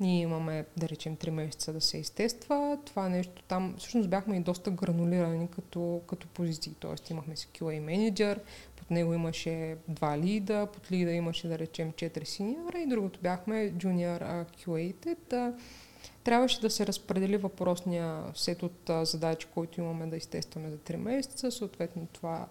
[0.00, 2.78] ние имаме, да речем, 3 месеца да се изтества.
[2.84, 6.74] Това нещо там, всъщност бяхме и доста гранулирани като, като позиции.
[6.80, 8.40] Тоест имахме си QA менеджер,
[8.76, 13.72] под него имаше два лида, под лида имаше, да речем, 4 синьора и другото бяхме
[13.72, 15.16] junior QA-те.
[15.30, 15.52] Да,
[16.24, 21.50] Трябваше да се разпредели въпросния сет от задачи, които имаме да изтестваме за 3 месеца.
[21.50, 22.46] Съответно това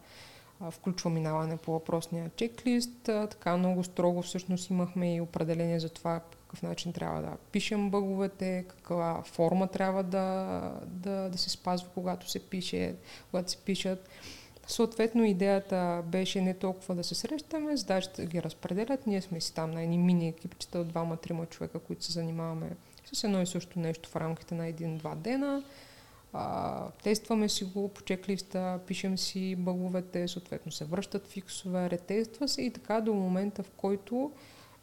[0.71, 3.03] включва минаване по въпросния чеклист.
[3.03, 6.21] Така много строго всъщност имахме и определение за това
[6.53, 12.29] какъв начин трябва да пишем бъговете, каква форма трябва да, да, да се спазва, когато
[12.29, 12.95] се пише,
[13.31, 14.09] когато се пишат.
[14.67, 19.07] Съответно, идеята беше не толкова да се срещаме, задачите да ги разпределят.
[19.07, 22.69] Ние сме си там на едни мини екипчета от двама-трима човека, които се занимаваме
[23.13, 25.63] с едно и също нещо в рамките на един-два дена.
[26.33, 32.61] а, тестваме си го по чеклиста, пишем си бъговете, съответно се връщат фиксове, ретества се
[32.61, 34.31] и така до момента, в който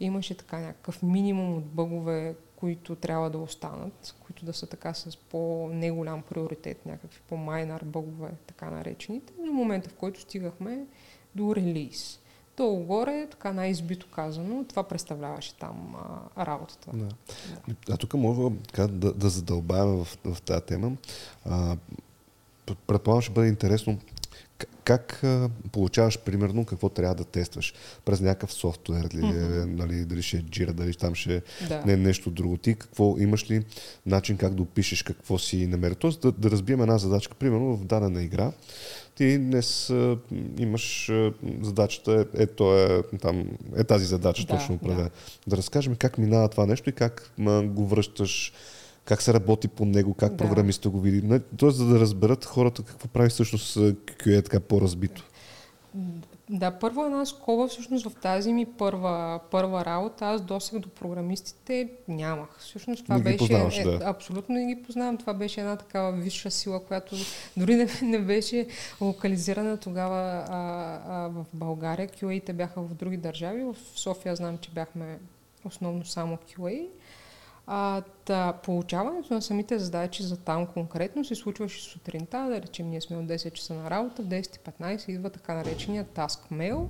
[0.01, 5.17] имаше така някакъв минимум от бъгове, които трябва да останат, които да са така с
[5.17, 10.87] по-неголям приоритет, някакви по-майнар бъгове, така наречените, до момента, в който стигахме
[11.35, 12.21] до релиз.
[12.57, 15.97] Долу-горе, така най-избито казано, това представляваше там
[16.37, 16.91] а, работата.
[16.95, 17.09] Да.
[17.91, 20.93] А тук мога така, да, да задълбаваме в, в тази тема.
[21.45, 21.77] А,
[22.87, 23.99] предполагам, ще бъде интересно
[24.85, 25.23] как
[25.73, 27.75] получаваш примерно какво трябва да тестваш?
[28.05, 29.65] През някакъв софтуер ли, mm-hmm.
[29.65, 31.83] нали, дали ще е Jira, дали там ще е да.
[31.87, 32.57] не, нещо друго.
[32.57, 33.65] Ти какво имаш ли
[34.07, 35.95] начин как да опишеш какво си намери?
[35.95, 38.53] Тоест да, да разбием една задачка, примерно в дадена игра.
[39.15, 40.19] Ти днес а,
[40.59, 41.33] имаш а,
[41.63, 43.45] задачата, е, то е, там,
[43.77, 45.03] е тази задача да, точно определена.
[45.03, 45.11] Да.
[45.47, 48.53] да разкажем как минава това нещо и как ма, го връщаш
[49.05, 50.37] как се работи по него, как да.
[50.37, 51.41] програмиста го види.
[51.57, 55.25] Тоест, за да разберат хората какво прави всъщност QA е така по-разбито.
[56.51, 61.89] Да, първо една скоба всъщност в тази ми първа, първа работа, аз досег до програмистите
[62.09, 62.49] нямах.
[62.59, 63.81] Всъщност това не беше...
[63.81, 64.01] Е, да.
[64.05, 65.17] Абсолютно не ги познавам.
[65.17, 67.17] Това беше една такава висша сила, която
[67.57, 68.67] дори не, не беше
[69.01, 70.57] локализирана тогава а,
[71.09, 72.09] а, в България.
[72.09, 73.65] QA-те бяха в други държави.
[73.65, 75.19] В София знам, че бяхме
[75.65, 76.87] основно само QA.
[77.67, 83.01] А, да, получаването на самите задачи за там конкретно се случваше сутринта, да речем ние
[83.01, 86.87] сме от 10 часа на работа, в 10.15 идва така наречения Task Mail,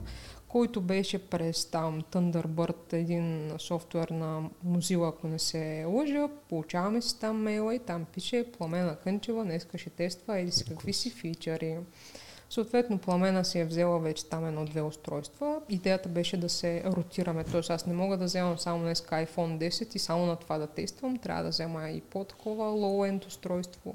[0.48, 6.28] който беше през там Thunderbird, един софтуер на Mozilla, ако не се лъжа.
[6.48, 10.92] Получаваме си там мейла и там пише Пламена Кънчева, днеска ще тества, еди си какви
[10.92, 11.78] си фичъри.
[12.50, 15.60] Съответно, пламена си е взела вече там едно-две устройства.
[15.68, 17.72] Идеята беше да се ротираме, т.е.
[17.72, 21.18] аз не мога да вземам само днес iPhone 10 и само на това да тествам.
[21.18, 23.94] Трябва да взема и по-такова low-end устройство.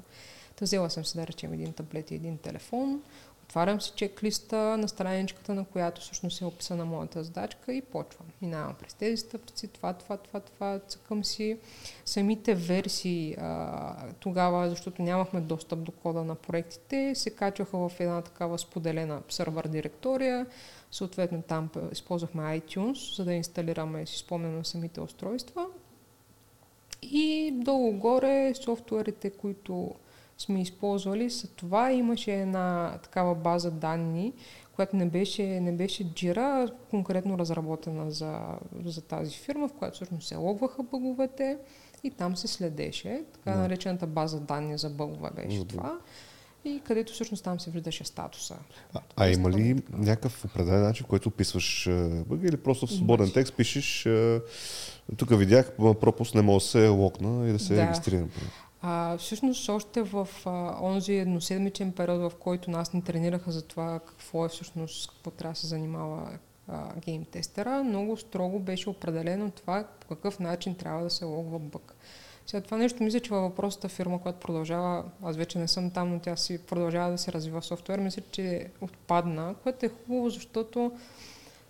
[0.56, 3.02] Та взела съм си да речем един таблет и един телефон.
[3.46, 8.26] Отварям си чеклиста на страничката, на която всъщност е описана моята задачка и почвам.
[8.42, 11.58] Минавам през тези стъпци, това, това, това, това, цъкам си.
[12.04, 18.22] Самите версии а, тогава, защото нямахме достъп до кода на проектите, се качваха в една
[18.22, 20.46] такава споделена сервер директория.
[20.90, 25.66] Съответно там използвахме iTunes, за да инсталираме, си спомням на самите устройства.
[27.02, 29.94] И долу-горе софтуерите, които
[30.38, 31.30] сме използвали.
[31.30, 34.32] За това имаше една такава база данни,
[34.72, 38.40] която не беше, не беше Jira, конкретно разработена за,
[38.84, 41.58] за тази фирма, в която всъщност се логваха бъговете
[42.04, 43.24] и там се следеше.
[43.32, 43.62] Така да.
[43.62, 45.64] наречената база данни за бъгове беше да.
[45.64, 45.98] това.
[46.64, 48.56] И където всъщност там се виждаше статуса.
[48.94, 51.88] А, а има ли някакъв определен начин, който описваш
[52.26, 54.08] бъга или просто в свободен текст пишеш
[55.16, 57.82] тук видях пропуск, не мога да се локна и да се да.
[57.82, 58.30] регистрирам.
[58.82, 64.00] А, всъщност още в а, онзи едноседмичен период, в който нас ни тренираха за това
[64.06, 69.50] какво е всъщност, какво трябва да се занимава а, гейм тестера, много строго беше определено
[69.50, 71.94] това по какъв начин трябва да се логва бък.
[72.46, 76.12] Сега това нещо мисля, че във въпросата фирма, която продължава, аз вече не съм там,
[76.12, 80.92] но тя си продължава да се развива софтуер, мисля, че отпадна, което е хубаво, защото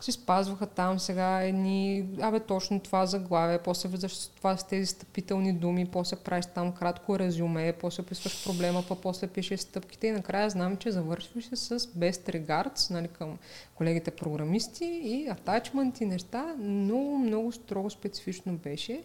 [0.04, 5.52] си спазваха там сега едни, абе точно това заглавие, после влизаш това с тези стъпителни
[5.52, 10.50] думи, после правиш там кратко резюме, после описваш проблема, па после пишеш стъпките и накрая
[10.50, 13.38] знам, че завършваш с best regards нали, към
[13.74, 16.54] колегите програмисти и атачмент неща.
[16.58, 19.02] Много, много строго специфично беше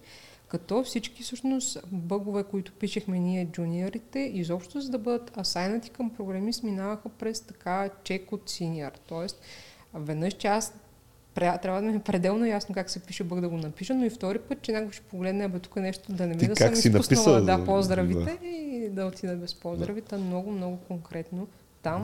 [0.52, 6.64] като всички всъщност бъгове, които пишехме ние джуниорите, изобщо за да бъдат асайнати към програмист,
[6.64, 8.92] минаваха през така чек от синьор.
[9.08, 9.42] Тоест,
[9.94, 10.74] веднъж, че аз
[11.36, 14.10] трябва да ми е пределно ясно как се пише бъг да го напиша, но и
[14.10, 17.42] втори път, че някой ще погледне, абе тук нещо да не ми да съм изпуснала
[17.42, 18.48] да, поздравите да.
[18.48, 20.16] и да отида без поздравите.
[20.16, 20.22] Да.
[20.22, 21.48] Много, много конкретно
[21.84, 22.04] там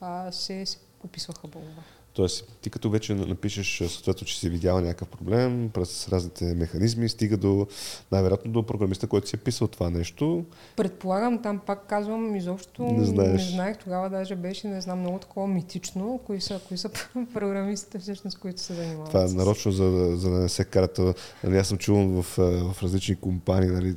[0.00, 0.06] да.
[0.06, 1.82] а, се, се описваха бъгове.
[2.14, 7.36] Тоест, ти като вече напишеш съответно, че си видял някакъв проблем през разните механизми, стига
[7.36, 7.66] до,
[8.12, 10.44] най-вероятно до програмиста, който си е писал това нещо.
[10.76, 13.42] Предполагам, там пак казвам, изобщо не, знаеш.
[13.42, 16.90] не знаех, тогава даже беше, не знам, много такова митично, кои са, кои са
[17.34, 19.08] програмистите всъщност, които се занимават.
[19.08, 21.00] Това е нарочно, за, за да не се карат.
[21.44, 22.36] Нали, аз съм чувал в,
[22.72, 23.94] в различни компании, нали,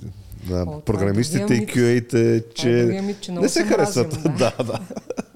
[0.49, 4.18] на О, програмистите и QA-те, че, мит, че не се харесват.
[4.38, 4.80] Да, да.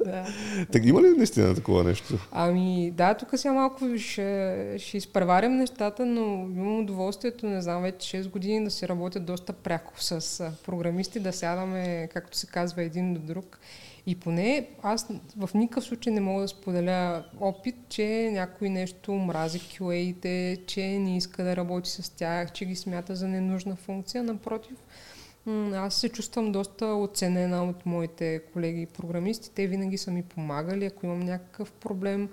[0.06, 0.26] Да.
[0.72, 2.14] Так, има ли наистина такова нещо?
[2.32, 6.22] Ами да, тук сега малко ще, ще изпреварям нещата, но
[6.56, 11.34] имам удоволствието, не знам, вече 6 години да се работя доста пряко с програмисти, да
[11.34, 13.60] сядаме, както се казва, един до друг.
[14.06, 19.60] И поне аз в никакъв случай не мога да споделя опит, че някой нещо мрази
[19.60, 24.24] QA-те, че не иска да работи с тях, че ги смята за ненужна функция.
[24.24, 24.78] Напротив,
[25.74, 29.52] аз се чувствам доста оценена от моите колеги програмисти.
[29.52, 32.30] Те винаги са ми помагали, ако имам някакъв проблем.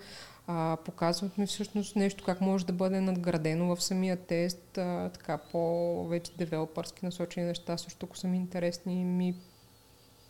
[0.46, 5.38] А, показват ми всъщност нещо, как може да бъде надградено в самия тест, а, така
[5.38, 9.34] по-вече девелопърски насочени неща, също ако са ми интересни, ми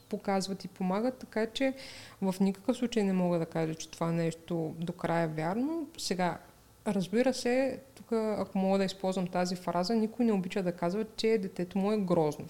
[0.09, 1.75] показват и помагат, така че
[2.23, 5.89] в никакъв случай не мога да кажа, че това нещо до края е вярно.
[5.99, 6.39] Сега,
[6.87, 11.39] разбира се, тук, ако мога да използвам тази фраза, никой не обича да казва, че
[11.39, 12.45] детето му е грозно.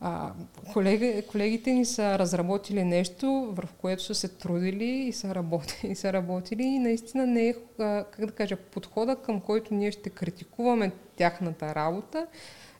[0.00, 0.32] А,
[0.72, 5.94] колеги, колегите ни са разработили нещо, върху което са се трудили и са работили, и
[5.94, 10.92] са работили и наистина не е, как да кажа, подхода към който ние ще критикуваме
[11.16, 12.26] тяхната работа,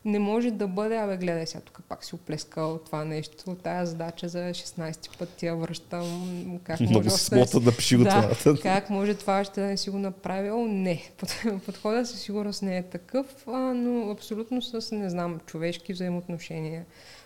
[0.06, 4.28] не може да бъде, абе гледай сега тук пак си оплескал това нещо, тая задача
[4.28, 6.60] за 16 път я връщам.
[6.64, 8.56] Как Много може смота да пиши го да, това.
[8.62, 10.66] Как може това ще да не си го направил?
[10.68, 11.02] Не.
[11.66, 16.84] Подходът със сигурност не е такъв, а, но абсолютно с, не знам, човешки взаимоотношения.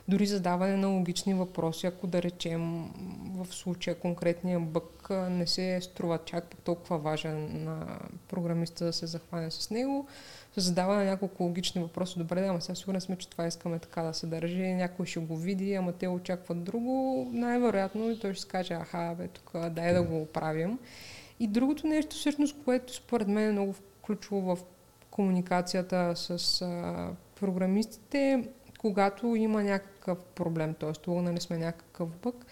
[0.09, 2.91] Дори задаване на логични въпроси, ако да речем
[3.37, 9.51] в случая конкретния бък не се струва чак толкова важен на програмиста да се захване
[9.51, 10.09] с него,
[10.57, 12.19] задава на няколко логични въпроси.
[12.19, 14.75] Добре, да, ама сега сигурен сме, че това искаме така да се държи.
[14.75, 17.29] Някой ще го види, ама те очакват друго.
[17.33, 20.79] Най-вероятно и той ще каже, аха, бе, тук дай да го оправим.
[21.41, 24.59] И другото нещо, всъщност, което според мен е много ключово в
[25.11, 28.49] комуникацията с а, програмистите,
[28.79, 31.11] когато има някакъв проблем, т.е.
[31.11, 32.47] нали сме някакъв бък,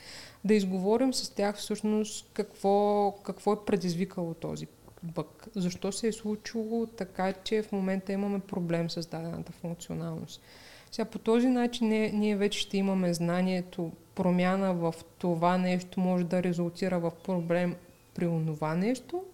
[0.45, 4.67] да изговорим с тях всъщност какво, какво е предизвикало този
[5.03, 5.49] бък.
[5.55, 10.43] Защо се е случило така, че в момента имаме проблем с дадената функционалност.
[10.91, 16.25] Сега по този начин не, ние вече ще имаме знанието, промяна в това нещо може
[16.25, 17.77] да резултира в проблем
[18.15, 19.25] при онова нещо.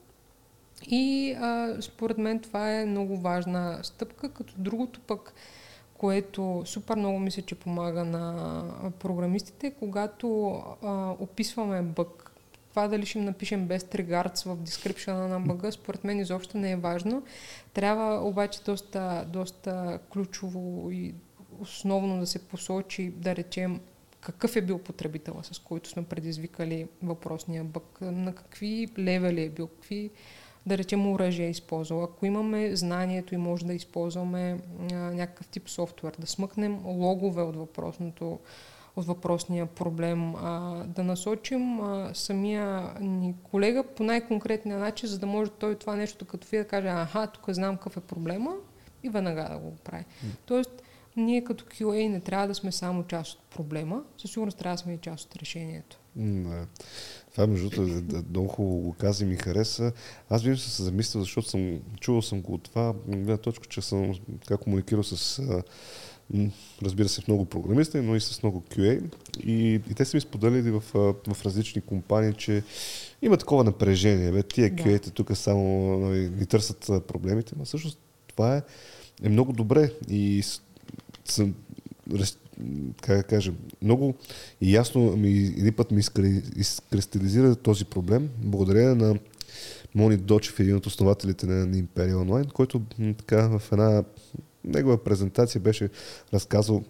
[0.87, 5.35] И а, според мен това е много важна стъпка, като другото пък,
[5.99, 12.24] което супер много мисля, че помага на програмистите, когато а, описваме бък
[12.75, 16.70] това дали ще им напишем без тригарц в дескрипшена на бъга, според мен изобщо не
[16.70, 17.22] е важно.
[17.75, 21.14] Трябва обаче доста, доста ключово и
[21.61, 23.81] основно да се посочи, да речем,
[24.20, 29.66] какъв е бил потребителя, с който сме предизвикали въпросния бък, на какви левели е бил,
[29.66, 30.11] какви,
[30.66, 32.05] да речем, оръжие е използвал.
[32.05, 34.59] Ако имаме знанието и може да използваме
[34.93, 38.39] а, някакъв тип софтуер, да смъкнем логове от въпросното
[38.97, 45.27] от въпросния проблем, а, да насочим а, самия ни колега по най-конкретния начин, за да
[45.27, 48.55] може той това нещо като ви да каже, аха, тук знам какъв е проблема
[49.03, 50.05] и веднага да го прави.
[50.05, 50.29] Mm.
[50.47, 50.83] Тоест,
[51.17, 54.83] ние като QA не трябва да сме само част от проблема, със сигурност трябва да
[54.83, 55.99] сме и част от решението.
[56.19, 56.67] Mm,
[57.33, 59.93] това между другото много хубаво го каза и ми хареса.
[60.31, 64.15] Аз винаги се замислил, защото съм чувал съм го от това, гледна точка, че съм
[64.47, 65.43] как комуникирал с
[66.83, 69.03] разбира се, много програмисти, но и с много QA.
[69.45, 70.83] И, и те са ми споделили в,
[71.27, 72.62] в различни компании, че
[73.22, 74.33] има такова напрежение.
[74.33, 74.83] Бе, тия да.
[74.83, 78.62] QA-те тук само нали, ни търсят проблемите, но всъщност това е,
[79.22, 80.43] е много добре и
[81.25, 81.55] съм,
[83.01, 83.53] как да кажа,
[83.83, 84.14] много
[84.61, 86.03] и ясно ми, един път ми
[86.57, 89.18] изкристализира този проблем, благодарение на
[89.95, 92.83] Мони Дочев, един от основателите на, Imperial Online, който
[93.16, 94.05] така в една
[94.65, 95.89] негова презентация беше
[96.33, 96.85] разказал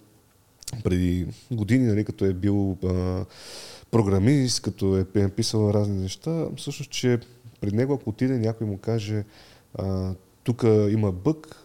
[0.84, 3.24] преди години, нали, като е бил а,
[3.90, 7.18] програмист, като е написал разни неща, всъщност, че
[7.60, 9.24] при него, ако отиде някой му каже
[10.42, 11.56] тук има бък,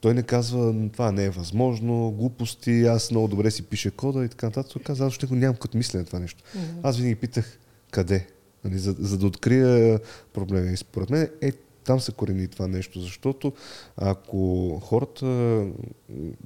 [0.00, 4.28] той не казва, това не е възможно, глупости, аз много добре си пиша кода и
[4.28, 4.82] така нататък.
[4.82, 6.42] Казва, аз ще го нямам като мислене това нещо.
[6.42, 6.80] Mm-hmm.
[6.82, 7.58] Аз винаги питах
[7.90, 8.26] къде,
[8.64, 10.00] нали, за, за да открия
[10.32, 10.70] проблема.
[10.70, 11.52] И според мен е
[11.86, 13.52] там се корени това нещо, защото
[13.96, 15.66] ако хората,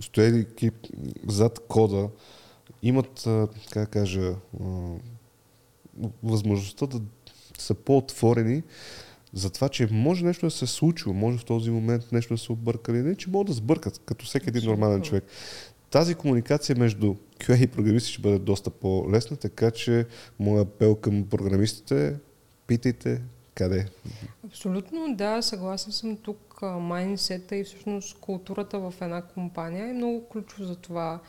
[0.01, 0.70] стоейки
[1.28, 2.09] зад кода,
[2.82, 3.28] имат,
[3.70, 4.34] как кажа,
[6.22, 7.01] възможността да
[7.59, 8.62] са по-отворени
[9.32, 12.53] за това, че може нещо да се случва, може в този момент нещо да се
[12.53, 15.24] объркали, не, че могат да сбъркат, като всеки един нормален човек.
[15.91, 20.07] Тази комуникация между QA и програмисти ще бъде доста по-лесна, така че
[20.38, 22.14] моя апел към програмистите е
[22.66, 23.22] питайте
[23.61, 23.87] къде
[24.47, 26.63] Абсолютно, да, съгласен съм тук.
[26.63, 31.21] Майнсета и всъщност културата в една компания е много ключово за това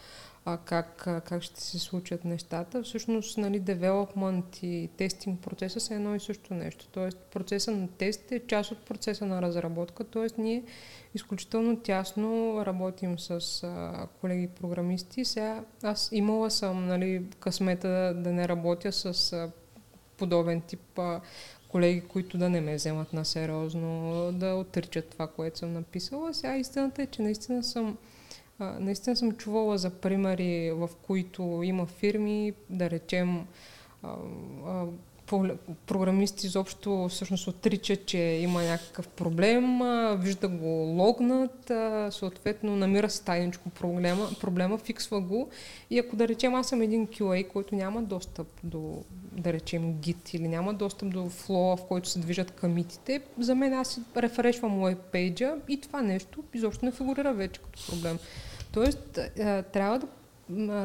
[0.46, 2.84] а, как, как ще се случат нещата.
[2.84, 6.88] Всъщност, нали, девелопмент и тестинг процеса са едно и също нещо.
[6.92, 10.04] Тоест, процеса на тест е част от процеса на разработка.
[10.04, 10.64] Тоест, ние
[11.16, 15.26] изключително тясно работим с а, колеги програмисти.
[15.26, 19.52] Сега аз имала съм нали, късмета да не работя с а,
[20.18, 21.22] подобен тип а,
[21.72, 26.34] колеги, които да не ме вземат на сериозно, да отричат това, което съм написала.
[26.34, 27.98] Сега истината е, че наистина съм
[28.62, 33.46] А, наистина съм чувала за примери, в които има фирми, да речем,
[34.04, 34.16] а,
[34.66, 34.86] а,
[35.86, 39.80] програмисти изобщо всъщност отричат, че има някакъв проблем,
[40.18, 41.72] вижда го логнат,
[42.14, 45.50] съответно намира си тайничко проблема, проблема, фиксва го
[45.90, 50.36] и ако да речем аз съм един QA, който няма достъп до, да речем Git
[50.36, 55.16] или няма достъп до флоа, в който се движат камитите, за мен аз рефрешвам веб
[55.70, 58.20] и това нещо изобщо не фигурира вече като проблем.
[58.74, 59.20] Тоест,
[59.74, 60.08] трябва да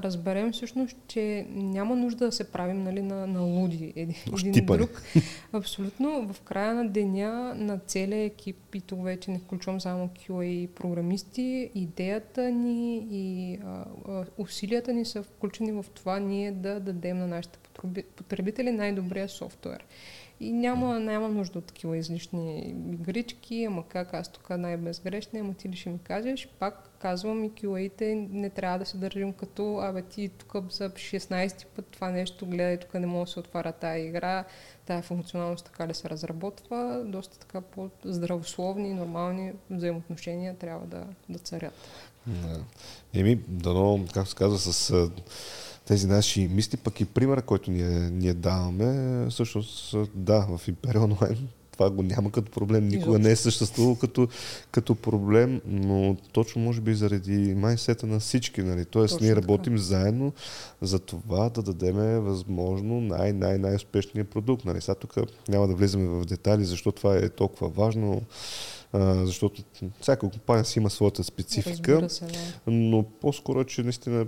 [0.03, 4.14] разберем всъщност, че няма нужда да се правим нали, на, на луди един,
[4.45, 5.03] един друг.
[5.53, 6.33] Абсолютно.
[6.33, 11.71] В края на деня на целия екип, и тук вече не включвам само QA програмисти,
[11.75, 17.27] идеята ни и а, а, усилията ни са включени в това ние да дадем на
[17.27, 17.59] нашите
[18.17, 19.85] потребители най-добрия софтуер.
[20.41, 22.59] И няма, няма нужда от такива излишни
[22.93, 27.51] игрички, ама как аз тук най-безгрешна, ама ти ли ще ми кажеш, пак казвам и
[27.51, 32.47] QA-те не трябва да се държим като, абе ти тук за 16 път това нещо,
[32.47, 34.45] гледай, тук не може да се отваря тая игра,
[34.87, 41.74] тая функционалност така да се разработва, доста така по-здравословни нормални взаимоотношения трябва да, да царят.
[43.14, 45.11] Еми, дано, както се казва, с
[45.87, 51.39] тези наши мисли, пък и примера, който ние, ние даваме, всъщност да, в Imperial Online
[51.76, 54.28] това го няма като проблем, никога не е съществувало като,
[54.70, 58.62] като проблем, но точно може би заради майсета на всички.
[58.62, 58.84] Нали?
[58.84, 59.82] Тоест точно ние работим така.
[59.82, 60.32] заедно
[60.82, 64.64] за това да дадем възможно най-най-най-успешния продукт.
[64.64, 64.80] Нали?
[64.80, 65.14] Сега тук
[65.49, 68.22] няма да влизаме в детайли, защо това е толкова важно
[68.93, 69.62] а, защото
[70.01, 72.32] всяка компания си има своята специфика, се, да.
[72.66, 74.26] но по-скоро, че наистина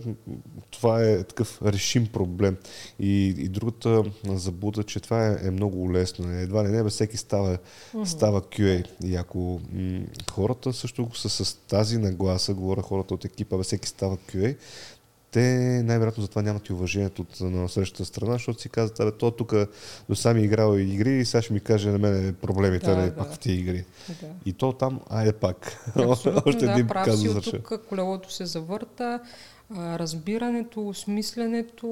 [0.70, 2.56] това е такъв решим проблем.
[3.00, 6.32] И, и другата забуда, че това е, е много лесно.
[6.32, 7.58] Едва ли не, бе, всеки става,
[7.94, 8.04] uh-huh.
[8.04, 8.86] става QA.
[9.04, 10.00] И ако м-
[10.30, 14.56] хората също са с тази нагласа, говоря хората от екипа, бе, всеки става QA,
[15.30, 19.30] те най-вероятно затова нямат и уважението от на срещата страна, защото си казват, абе, то
[19.30, 19.54] тук
[20.08, 23.16] до сами играл игри и сега ще ми каже на мен проблемите, да, не да.
[23.16, 23.84] пак в тези игри.
[24.08, 24.26] Да.
[24.46, 25.90] И то там, айде пак.
[26.46, 29.20] Още да, един прав си от тук колелото се завърта,
[29.76, 31.86] разбирането, осмисленето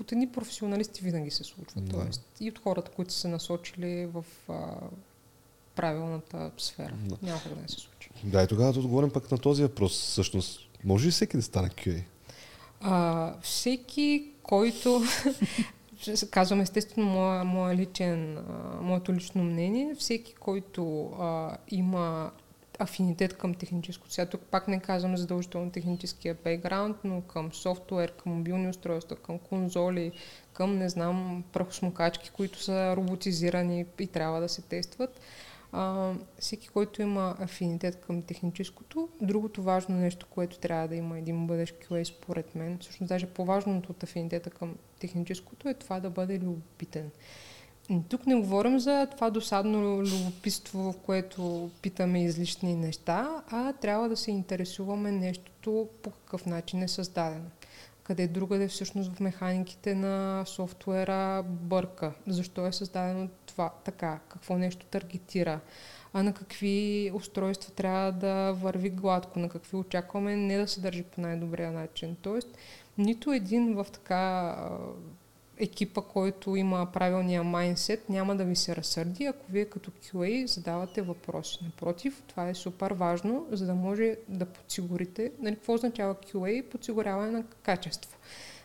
[0.00, 1.80] от едни професионалисти винаги се случва.
[1.80, 1.98] Да.
[1.98, 4.54] Тоест, и от хората, които са се насочили в а,
[5.74, 6.94] правилната сфера.
[7.04, 7.16] Да.
[7.22, 8.10] Няма да не се случи.
[8.24, 9.92] Да, и тогава да отговорим пък на този въпрос.
[9.92, 12.02] Всъщност, може ли всеки да стане QA?
[12.86, 15.02] А, всеки, който
[16.30, 18.42] казвам естествено моя, моя личен, а,
[18.80, 22.30] моето лично мнение, всеки, който а, има
[22.78, 24.12] афинитет към техническото.
[24.12, 29.38] Сега тук пак не казвам задължително техническия бекграунд, но към софтуер, към мобилни устройства, към
[29.38, 30.12] конзоли,
[30.52, 35.20] към, не знам, прахосмокачки, които са роботизирани и трябва да се тестват
[35.74, 39.08] а, всеки, който има афинитет към техническото.
[39.20, 43.92] Другото важно нещо, което трябва да има един бъдещ QA, според мен, всъщност даже по-важното
[43.92, 47.10] от афинитета към техническото е това да бъде любопитен.
[48.08, 54.16] Тук не говорим за това досадно любопитство, в което питаме излишни неща, а трябва да
[54.16, 57.50] се интересуваме нещото по какъв начин е създадено.
[58.02, 62.12] Къде другаде всъщност в механиките на софтуера бърка.
[62.26, 65.60] Защо е създадено това така, какво нещо таргетира,
[66.12, 71.02] а на какви устройства трябва да върви гладко, на какви очакваме не да се държи
[71.02, 72.16] по най-добрия начин.
[72.22, 72.48] Тоест,
[72.98, 74.56] нито един в така
[75.58, 81.02] екипа, който има правилния майндсет, няма да ви се разсърди, ако вие като QA задавате
[81.02, 81.58] въпроси.
[81.64, 86.68] Напротив, това е супер важно, за да може да подсигурите, нали, какво означава QA?
[86.68, 88.13] Подсигуряване на качество.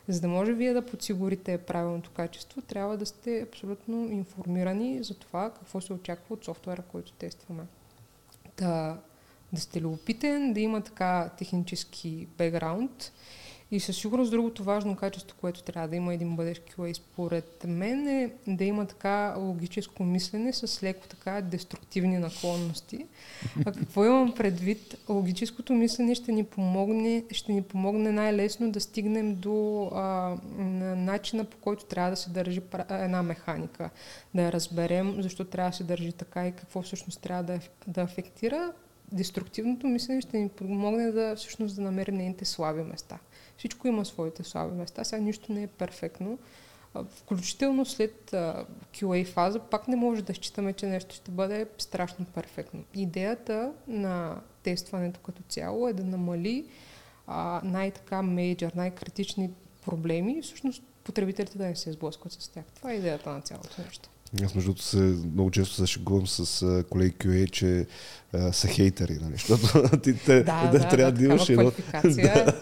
[0.10, 5.53] За да може вие да подсигурите правилното качество, трябва да сте абсолютно информирани за това
[5.53, 7.64] какво се очаква от софтуера, който тестваме.
[8.57, 8.97] Да,
[9.53, 13.12] да сте любопитен, да има така технически бекграунд
[13.72, 18.08] и със сигурност другото важно качество, което трябва да има един бъдещ QA според мен
[18.08, 23.06] е да има така логическо мислене с леко така деструктивни наклонности.
[23.66, 24.98] А какво имам предвид?
[25.10, 30.36] Логическото мислене ще ни помогне, ще ни помогне най-лесно да стигнем до а,
[30.96, 33.90] начина по който трябва да се държи една механика.
[34.34, 38.02] Да я разберем защо трябва да се държи така и какво всъщност трябва да, да
[38.02, 38.72] афектира.
[39.12, 43.18] Деструктивното мислене ще ни помогне да всъщност да намерим нейните слаби места.
[43.60, 45.03] Всичко има своите слаби места.
[45.03, 46.39] Сега нищо не е перфектно.
[47.10, 48.32] Включително след
[48.93, 52.84] QA фаза пак не може да считаме, че нещо ще бъде страшно перфектно.
[52.93, 56.66] Идеята на тестването като цяло е да намали
[57.64, 59.49] най-така мейджор, най-критични
[59.86, 62.66] проблеми и всъщност потребителите да не се сблъскват с тях.
[62.76, 64.10] Това е идеята на цялото нещо.
[64.44, 64.98] Аз между другото се,
[65.34, 67.88] много често се шегувам с колеги QA, че
[68.34, 69.34] а, са хейтери, нали?
[69.48, 71.72] Защото ти те, да, да, трябва да, да имаш едно,
[72.04, 72.54] да,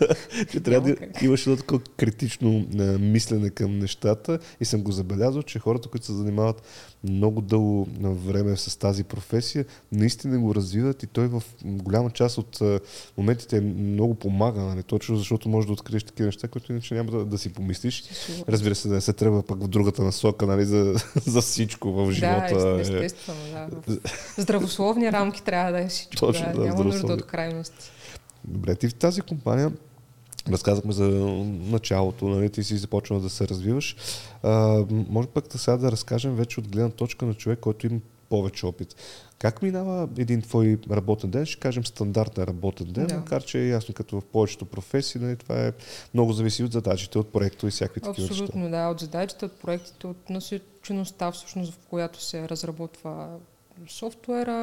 [0.52, 5.44] че трябва да имаш едно такова критично а, мислене към нещата и съм го забелязал,
[5.44, 6.62] че хората, които се занимават
[7.04, 12.62] много дълго време с тази професия, наистина го развиват и той в голяма част от
[12.62, 12.80] а,
[13.18, 14.84] моментите много помага, нали?
[14.84, 18.04] точно защото можеш да откриеш такива неща, които иначе няма да, да си помислиш.
[18.50, 20.96] Разбира се, да не се трябва пък в другата насока, нали, за,
[21.26, 22.58] за всичко в живота.
[22.58, 23.40] Да, естествено,
[23.88, 23.98] да.
[24.38, 26.16] Здравословни рамки трябва да е всичко.
[26.16, 27.92] Точно, да, да няма нужда от крайности.
[28.44, 29.72] Добре, ти в тази компания
[30.52, 31.08] Разказахме за
[31.50, 33.96] началото, нали, ти си започнал да се развиваш.
[34.44, 38.00] А, може пък да сега да разкажем вече от гледна точка на човек, който има
[38.30, 38.96] повече опит.
[39.40, 41.46] Как минава един твой работен ден?
[41.46, 43.16] Ще кажем стандартен работен ден, да.
[43.16, 45.72] макар че е ясно като в повечето професии, нали, това е
[46.14, 48.44] много зависи от задачите, от проекта и всякакви такива неща.
[48.44, 50.30] Абсолютно, да, от задачите, от проектите, от
[50.94, 53.40] насочеността, всъщност, в която се разработва
[53.88, 54.54] софтуера.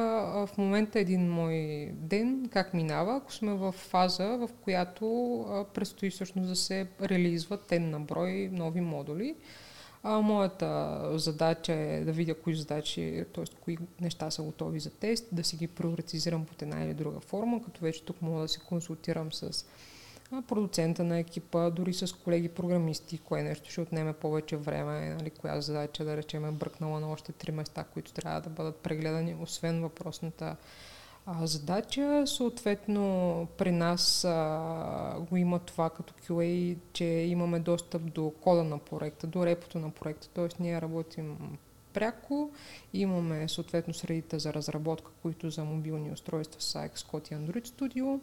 [0.47, 6.49] В момента един мой ден, как минава, ако сме в фаза, в която предстои всъщност
[6.49, 9.35] да се реализват тен на брой нови модули.
[10.03, 13.43] А, моята задача е да видя кои задачи, т.е.
[13.63, 17.63] кои неща са готови за тест, да си ги приоритизирам под една или друга форма,
[17.63, 19.65] като вече тук мога да се консултирам с
[20.47, 25.61] продуцента на екипа, дори с колеги програмисти, кое нещо ще отнеме повече време, нали, коя
[25.61, 29.81] задача, да речем, е бръкнала на още три места, които трябва да бъдат прегледани, освен
[29.81, 30.55] въпросната
[31.25, 32.23] а, задача.
[32.27, 38.77] Съответно, при нас а, го има това като QA, че имаме достъп до кода на
[38.77, 40.47] проекта, до репото на проекта, т.е.
[40.59, 41.37] ние работим
[41.95, 42.51] пряко.
[42.93, 48.19] Имаме съответно средите за разработка, които за мобилни устройства са Xcode и Android Studio.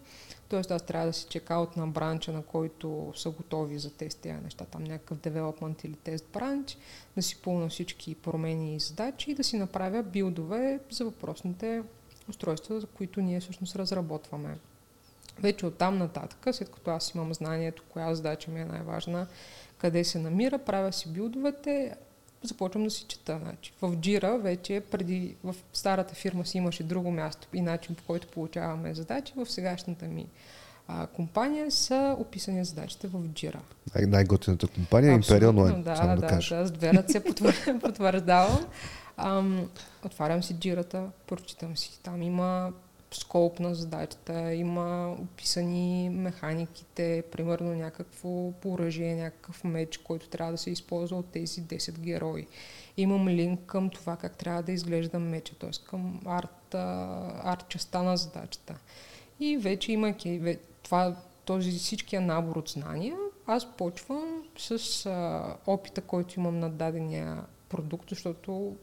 [0.49, 4.65] Тоест аз трябва да си чекаут на бранча, на който са готови за тест неща,
[4.65, 6.79] там някакъв development или тест бранч,
[7.17, 11.83] да си пълна всички промени и задачи и да си направя билдове за въпросните
[12.29, 14.59] устройства, за които ние всъщност разработваме.
[15.39, 19.27] Вече оттам нататък, след като аз имам знанието, коя задача ми е най-важна,
[19.79, 21.95] къде се намира, правя си билдовете,
[22.45, 23.39] започвам да си чета.
[23.43, 28.03] Значи, в Jira вече преди, в старата фирма си имаше друго място и начин по
[28.03, 29.33] който получаваме задачи.
[29.37, 30.27] В сегашната ми
[30.89, 33.61] а, компания са описани задачите в Jira.
[33.95, 35.83] Най- най-готината компания е Imperial Online.
[35.83, 37.25] Да, да, да, да, с две ръце
[37.81, 38.67] потвърждавам.
[39.17, 39.69] Ам,
[40.05, 42.01] отварям си джирата, прочитам си.
[42.03, 42.73] Там има
[43.15, 50.71] скоп на задачата, има описани механиките, примерно някакво поръжие, някакъв меч, който трябва да се
[50.71, 52.47] използва от тези 10 герои.
[52.97, 55.71] Имам линк към това как трябва да изглежда меча, т.е.
[55.87, 56.75] към арт,
[57.45, 58.75] арт частта на задачата.
[59.41, 66.41] И вече имайки това, този всичкия набор от знания, аз почвам с а, опита, който
[66.41, 68.77] имам на дадения продукт, защото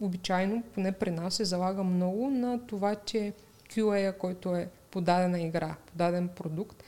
[0.00, 3.32] обичайно, поне при нас, се залага много на това, че
[3.72, 6.82] QA, който е подадена игра, подаден продукт,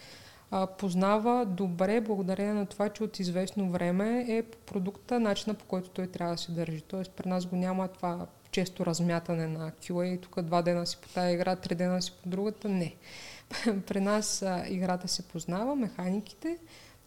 [0.79, 6.07] познава добре, благодарение на това, че от известно време е продукта, начина по който той
[6.07, 6.81] трябва да се държи.
[6.81, 11.09] Тоест при нас го няма това често размятане на QA, тук два дена си по
[11.09, 12.69] тази игра, три дена си по другата.
[12.69, 12.95] Не.
[13.87, 16.59] при нас а, играта се познава, механиките,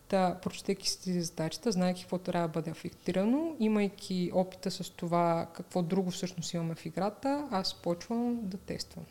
[0.10, 5.82] да, прочетейки си задачата, знаеки какво трябва да бъде афектирано, имайки опита с това какво
[5.82, 9.06] друго всъщност имаме в играта, аз почвам да тествам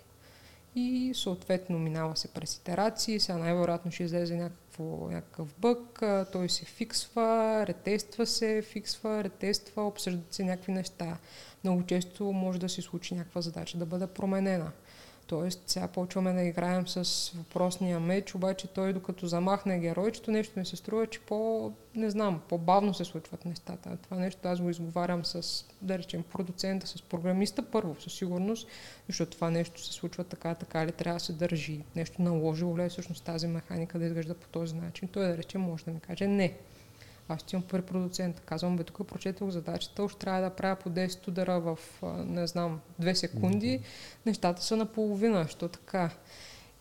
[0.76, 6.02] и съответно минава се през итерации, сега най-вероятно ще излезе някакво, някакъв бък,
[6.32, 11.18] той се фиксва, ретества се, фиксва, ретества, обсъждат се някакви неща.
[11.64, 14.72] Много често може да се случи някаква задача да бъде променена.
[15.26, 20.66] Тоест, сега почваме да играем с въпросния меч, обаче той докато замахне геройчето, нещо ми
[20.66, 23.96] се струва, че по, не знам, по-бавно се случват нещата.
[24.02, 28.68] Това нещо аз го изговарям с, да речем, продуцента, с програмиста първо, със сигурност,
[29.08, 31.80] защото това нещо се случва така, така ли трябва да се държи.
[31.96, 35.08] Нещо наложило ли е всъщност тази механика да изглежда по този начин.
[35.08, 36.54] Той да речем може да ми каже не
[37.28, 38.40] аз ще имам първи продуцент.
[38.40, 41.78] Казвам, бе, тук прочетох задачата, още трябва да правя по 10 удара в,
[42.26, 43.78] не знам, 2 секунди.
[43.78, 44.26] Mm-hmm.
[44.26, 46.10] Нещата са наполовина, що така.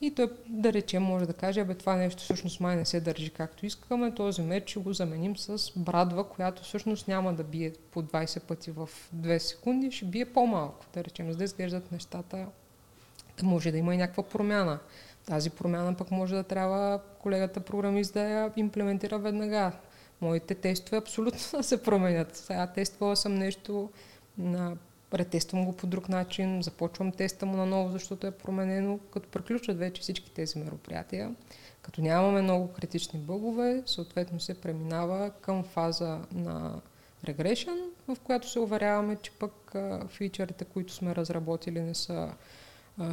[0.01, 3.29] И той, да речем, може да каже, бе, това нещо всъщност май не се държи
[3.29, 8.03] както искаме, този меч ще го заменим с брадва, която всъщност няма да бие по
[8.03, 10.85] 20 пъти в 2 секунди, ще бие по-малко.
[10.93, 12.47] Да речем, за да изглеждат нещата,
[13.39, 14.79] да може да има и някаква промяна.
[15.25, 19.71] Тази промяна пък може да трябва колегата програмист да я имплементира веднага
[20.23, 22.35] моите тестове абсолютно се променят.
[22.35, 23.89] Сега тествала съм нещо,
[24.37, 24.77] на,
[25.09, 30.01] претествам го по друг начин, започвам теста му наново, защото е променено, като приключат вече
[30.01, 31.35] всички тези мероприятия.
[31.81, 36.81] Като нямаме много критични бъгове, съответно се преминава към фаза на
[37.25, 42.33] Regression, в която се уверяваме, че пък а, фичърите, които сме разработили, не са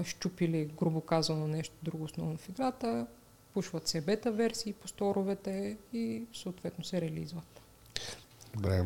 [0.04, 3.06] щупили, грубо казано, нещо друго основно в играта.
[3.54, 7.60] Пушват се бета версии по сторовете и съответно се релизват.
[8.54, 8.84] Добре.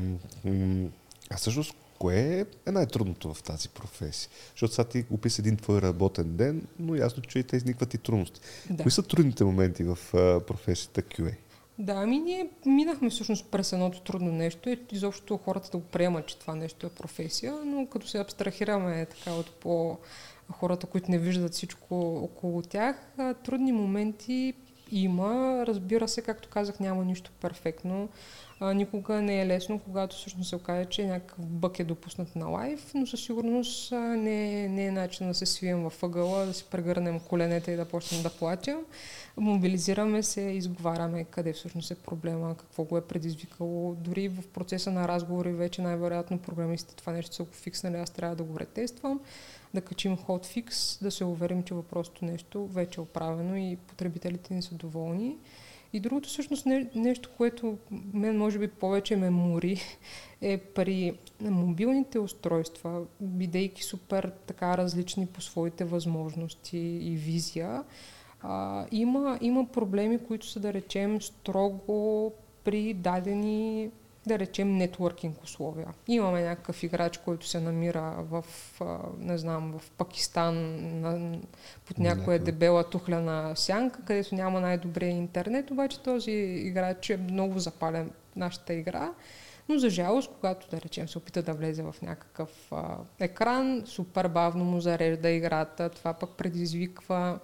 [1.30, 4.30] А всъщност, кое е най-трудното в тази професия?
[4.50, 7.98] Защото сега ти описа един твой работен ден, но ясно, че и те изникват и
[7.98, 8.40] трудности.
[8.70, 8.82] Да.
[8.82, 9.98] Кои са трудните моменти в
[10.46, 11.34] професията QA?
[11.78, 16.26] Да, ами ние минахме всъщност през едното трудно нещо и изобщо хората да го приемат,
[16.26, 19.98] че това нещо е професия, но като се абстрахираме така от по
[20.52, 22.96] хората, които не виждат всичко около тях,
[23.44, 24.54] трудни моменти
[24.90, 25.64] има.
[25.66, 28.08] Разбира се, както казах, няма нищо перфектно.
[28.74, 32.94] Никога не е лесно, когато всъщност се окаже, че някакъв бък е допуснат на лайф,
[32.94, 37.20] но със сигурност не, не е начин да се свием във ъгъла, да си прегърнем
[37.20, 38.76] коленете и да почнем да платим.
[39.36, 43.94] Мобилизираме се, изговаряме къде всъщност е проблема, какво го е предизвикало.
[43.94, 48.36] Дори в процеса на разговори вече най-вероятно програмистите това нещо са го фикснали, аз трябва
[48.36, 49.20] да го ретествам
[49.74, 54.62] да качим хотфикс, да се уверим, че въпросното нещо вече е оправено и потребителите ни
[54.62, 55.36] са доволни.
[55.92, 57.78] И другото всъщност не, нещо, което
[58.12, 59.80] мен може би повече ме мори,
[60.40, 67.84] е при мобилните устройства, бидейки супер така различни по своите възможности и визия,
[68.42, 72.32] а, има, има проблеми, които са да речем строго
[72.64, 73.90] при дадени
[74.26, 75.88] да речем, нетворкинг условия.
[76.08, 78.44] Имаме някакъв играч, който се намира в,
[79.18, 80.54] не знам, в Пакистан,
[81.00, 81.38] на,
[81.86, 88.10] под някоя дебела тухляна сянка, където няма най-добрия интернет, обаче този играч е много запален
[88.36, 89.12] нашата игра.
[89.68, 94.28] Но за жалост, когато, да речем, се опита да влезе в някакъв а, екран, супер
[94.28, 97.38] бавно му зарежда играта, това пък предизвиква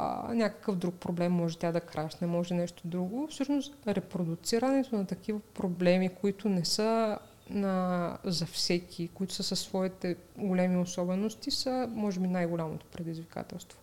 [0.00, 3.26] а, някакъв друг проблем, може тя да крашне, може нещо друго.
[3.30, 7.18] Всъщност репродуцирането на такива проблеми, които не са
[7.50, 13.78] на, за всеки, които са със своите големи особености, са може би най-голямото предизвикателство.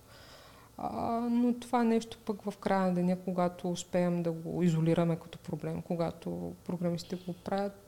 [0.78, 5.40] А, но това нещо пък в края на деня, когато успеем да го изолираме като
[5.40, 7.85] проблем, когато програмистите го правят,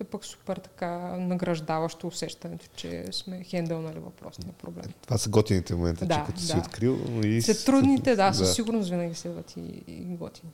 [0.00, 0.88] е пък супер така
[1.18, 4.92] награждаващо усещането, че сме хендълнали въпросния проблем.
[5.02, 6.46] Това са готините моменти, да, че като да.
[6.46, 7.42] си открил и...
[7.42, 8.54] След трудните, да, със да.
[8.54, 10.52] сигурност винаги следват и, и готини.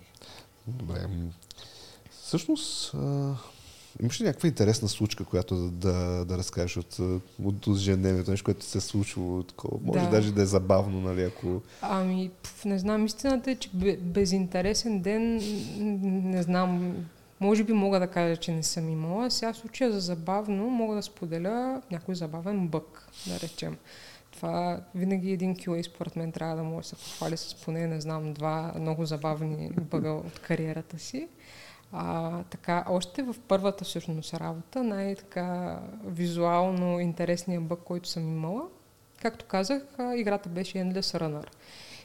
[0.66, 1.06] Добре.
[2.10, 3.34] Всъщност, а,
[4.02, 6.98] имаш ли някаква интересна случка, която да, да, да разкажеш от,
[7.44, 9.78] от ежедневието, нещо, което се е случило такова?
[9.82, 10.10] Може да.
[10.10, 11.62] даже да е забавно, нали, ако...
[11.82, 12.30] Ами,
[12.64, 15.40] не знам, истината е, че безинтересен ден,
[16.30, 16.96] не знам,
[17.40, 19.30] може би мога да кажа, че не съм имала.
[19.30, 23.76] Сега в случая за забавно мога да споделя някой забавен бък, да речем.
[24.32, 28.00] Това винаги един QA според мен трябва да може да се похвали с поне, не
[28.00, 31.28] знам, два много забавни бъга от кариерата си.
[31.92, 38.62] А, така, още в първата всъщност работа, най-така визуално интересният бък, който съм имала,
[39.22, 39.82] както казах,
[40.16, 41.46] играта беше Endless Runner.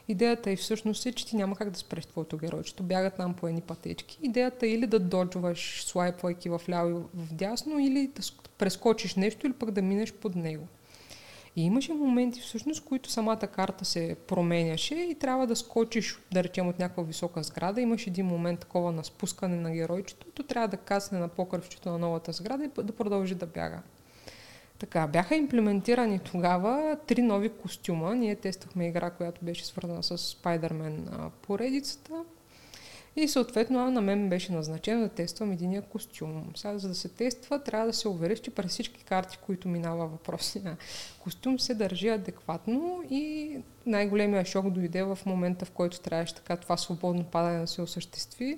[0.07, 2.83] Идеята е всъщност е, че ти няма как да спреш твоето геройчето.
[2.83, 4.19] Бягат нам по едни пътечки.
[4.21, 8.21] Идеята е или да доджваш слайпвайки в ляво и в дясно, или да
[8.57, 10.67] прескочиш нещо, или пък да минеш под него.
[11.55, 16.67] И имаше моменти всъщност, които самата карта се променяше и трябва да скочиш, да речем,
[16.67, 17.81] от някаква висока сграда.
[17.81, 21.97] Имаше един момент такова на спускане на геройчето, то трябва да касне на покръвчето на
[21.97, 23.81] новата сграда и да продължи да бяга.
[24.81, 28.15] Така, бяха имплементирани тогава три нови костюма.
[28.15, 32.23] Ние тествахме игра, която беше свързана с Spider-Man поредицата.
[33.15, 36.51] И съответно на мен беше назначено да тествам единия костюм.
[36.55, 40.07] Сега, за да се тества, трябва да се увериш, че през всички карти, които минава
[40.07, 40.77] въпросния
[41.19, 46.77] костюм, се държи адекватно и най-големия шок дойде в момента, в който трябваше така това
[46.77, 48.57] свободно падане да се осъществи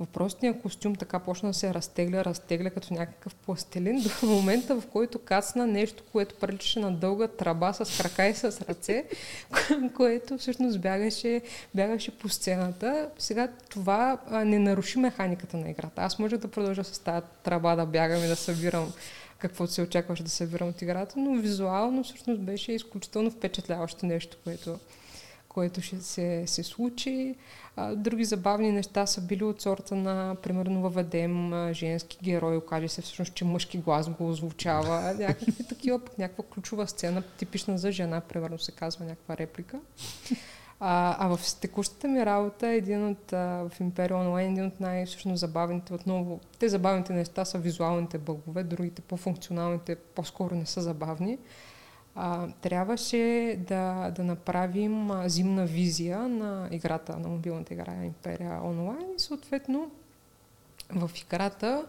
[0.00, 5.18] въпросният костюм така почна да се разтегля, разтегля като някакъв пластелин до момента, в който
[5.18, 9.04] кацна нещо, което приличаше на дълга траба с крака и с ръце,
[9.96, 11.42] което всъщност бягаше,
[11.74, 13.10] бягаше по сцената.
[13.18, 16.02] Сега това не наруши механиката на играта.
[16.02, 18.92] Аз може да продължа с тази траба да бягам и да събирам
[19.40, 24.78] каквото се очакваше да събирам от играта, но визуално всъщност беше изключително впечатляващо нещо, което,
[25.50, 27.34] което ще се, се случи.
[27.76, 33.02] А, други забавни неща са били от сорта на, примерно, въведем женски герой, окаже се
[33.02, 35.14] всъщност, че мъжки глас го озвучава.
[35.18, 39.80] Някакви такива, пък някаква ключова сцена, типична за жена, примерно се казва някаква реплика.
[40.80, 45.40] А, а в текущата ми работа един от, а, в Imperial Online, един от най-всъщност
[45.40, 51.38] забавните, отново, те забавните неща са визуалните бъгове, другите по-функционалните по-скоро не са забавни
[52.22, 59.06] а, трябваше да, да направим а, зимна визия на играта, на мобилната игра Империя онлайн
[59.16, 59.90] и съответно
[60.90, 61.86] в играта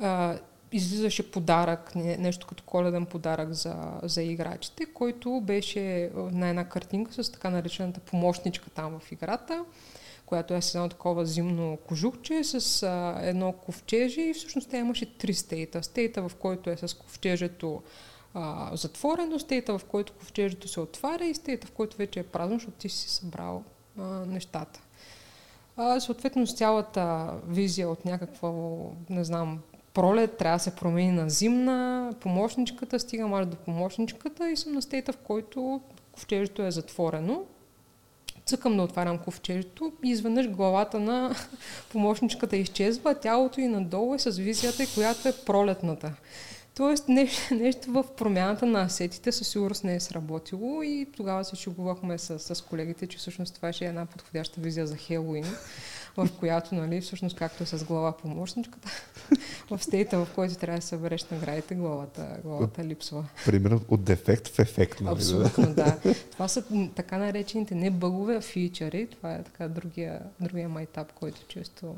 [0.00, 0.38] а,
[0.72, 7.32] излизаше подарък, нещо като коледен подарък за, за играчите, който беше на една картинка с
[7.32, 9.64] така наречената помощничка там в играта,
[10.26, 15.18] която е с едно такова зимно кожухче, с а, едно ковчеже и всъщност тя имаше
[15.18, 15.82] три стейта.
[15.82, 17.82] Стейта, в който е с ковчежето
[18.34, 22.54] а, затворено, стейта, в който ковчежето се отваря и стейта, в който вече е празно,
[22.54, 23.64] защото ти си събрал
[23.98, 24.80] а, нещата.
[25.76, 28.52] А, съответно, с цялата визия от някаква,
[29.10, 29.60] не знам,
[29.94, 34.82] пролет трябва да се промени на зимна, помощничката, стигам аж до помощничката и съм на
[34.82, 35.80] стейта, в който
[36.12, 37.42] ковчежето е затворено.
[38.46, 41.34] Цъкам да отварям ковчежето и изведнъж главата на
[41.92, 46.12] помощничката изчезва, тялото и надолу е с визията, която е пролетната.
[46.76, 51.56] Тоест нещо, нещо в промяната на асетите със сигурност не е сработило и тогава се
[51.56, 55.44] шегувахме с, с колегите, че всъщност това ще е една подходяща визия за Хелуин,
[56.16, 58.88] в която, нали, всъщност както е с глава помощничката,
[59.70, 63.24] в стейта, в който трябва да събереш наградите, главата, главата липсва.
[63.44, 65.00] Примерно от дефект в ефект.
[65.00, 65.14] Нали?
[65.14, 65.98] Абсолютно, да.
[66.30, 66.64] Това са
[66.94, 69.06] така наречените не бъгове, а фичъри.
[69.06, 71.96] Това е така другия, другия майтап, който често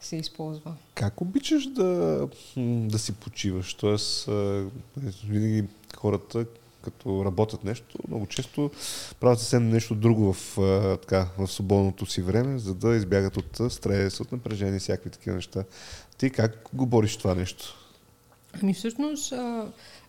[0.00, 0.74] се използва.
[0.94, 3.74] Как обичаш да, да си почиваш?
[3.74, 4.28] Тоест,
[5.24, 5.64] винаги
[5.96, 6.46] хората,
[6.82, 8.70] като работят нещо, много често
[9.20, 10.56] правят съвсем нещо друго в,
[11.00, 15.64] така, в свободното си време, за да избягат от стрес, от напрежение, всякакви такива неща.
[16.18, 17.74] Ти как го бориш това нещо?
[18.62, 19.32] Ами всъщност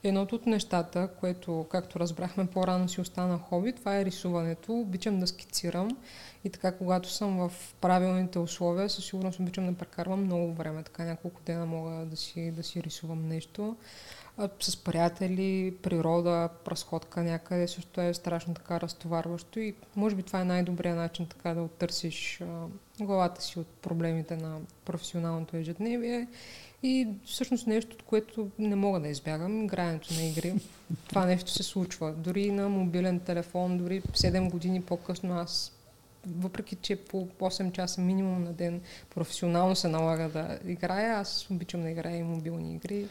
[0.03, 4.73] едното от нещата, което, както разбрахме по-рано си остана хоби, това е рисуването.
[4.73, 5.97] Обичам да скицирам
[6.43, 10.83] и така, когато съм в правилните условия, със сигурност обичам да прекарвам много време.
[10.83, 13.75] Така няколко дена мога да си, да си рисувам нещо.
[14.37, 20.41] А, с приятели, природа, разходка някъде също е страшно така разтоварващо и може би това
[20.41, 22.65] е най-добрият начин така да оттърсиш а,
[23.05, 26.27] главата си от проблемите на професионалното ежедневие
[26.83, 30.53] и всъщност нещо, от което не мога да избягам, игрането на игри.
[31.07, 32.13] Това нещо се случва.
[32.13, 35.71] Дори на мобилен телефон, дори 7 години по-късно аз
[36.27, 38.81] въпреки че по 8 часа минимум на ден
[39.15, 43.07] професионално се налага да играя, аз обичам да играя и мобилни игри.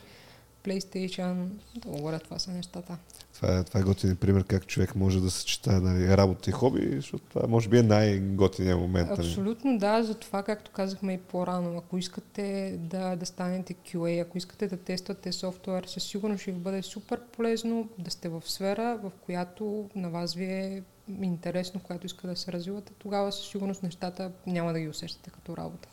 [0.69, 2.99] PlayStation, долу това са нещата.
[3.35, 6.93] Това е, това е готин пример как човек може да съчета нали, работа и хоби,
[6.97, 9.11] защото това може би е най-готиният момент.
[9.11, 9.21] Нали?
[9.21, 11.79] Абсолютно да, за това както казахме и по-рано.
[11.79, 16.59] Ако искате да, да станете QA, ако искате да тествате софтуер, със сигурност ще ви
[16.59, 20.83] бъде супер полезно да сте в сфера, в която на вас ви е
[21.23, 25.57] интересно, която иска да се развивате, тогава със сигурност нещата няма да ги усещате като
[25.57, 25.89] работа.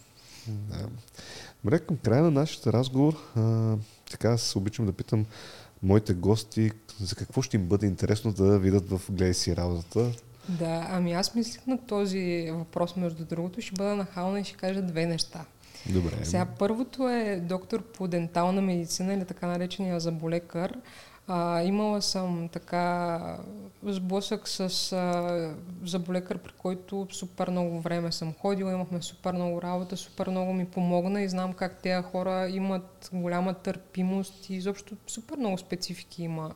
[0.48, 0.90] Да.
[1.64, 3.76] Добре, към края на нашия разговор, а,
[4.12, 5.26] така аз обичам да питам
[5.84, 10.12] моите гости за какво ще им бъде интересно да видят в Гледай си работата.
[10.50, 14.82] Да, ами аз мислих на този въпрос, между другото, ще бъда нахална и ще кажа
[14.82, 15.46] две неща.
[15.90, 16.12] Добре.
[16.24, 20.78] Сега първото е доктор по дентална медицина или така наречения заболекар.
[21.28, 23.20] А, имала съм така
[23.84, 29.98] сблъсък с а, заболекар, при който супер много време съм ходила, имахме супер много работа,
[29.98, 35.38] супер много ми помогна и знам как тези хора имат голяма търпимост и изобщо супер
[35.38, 36.52] много специфики има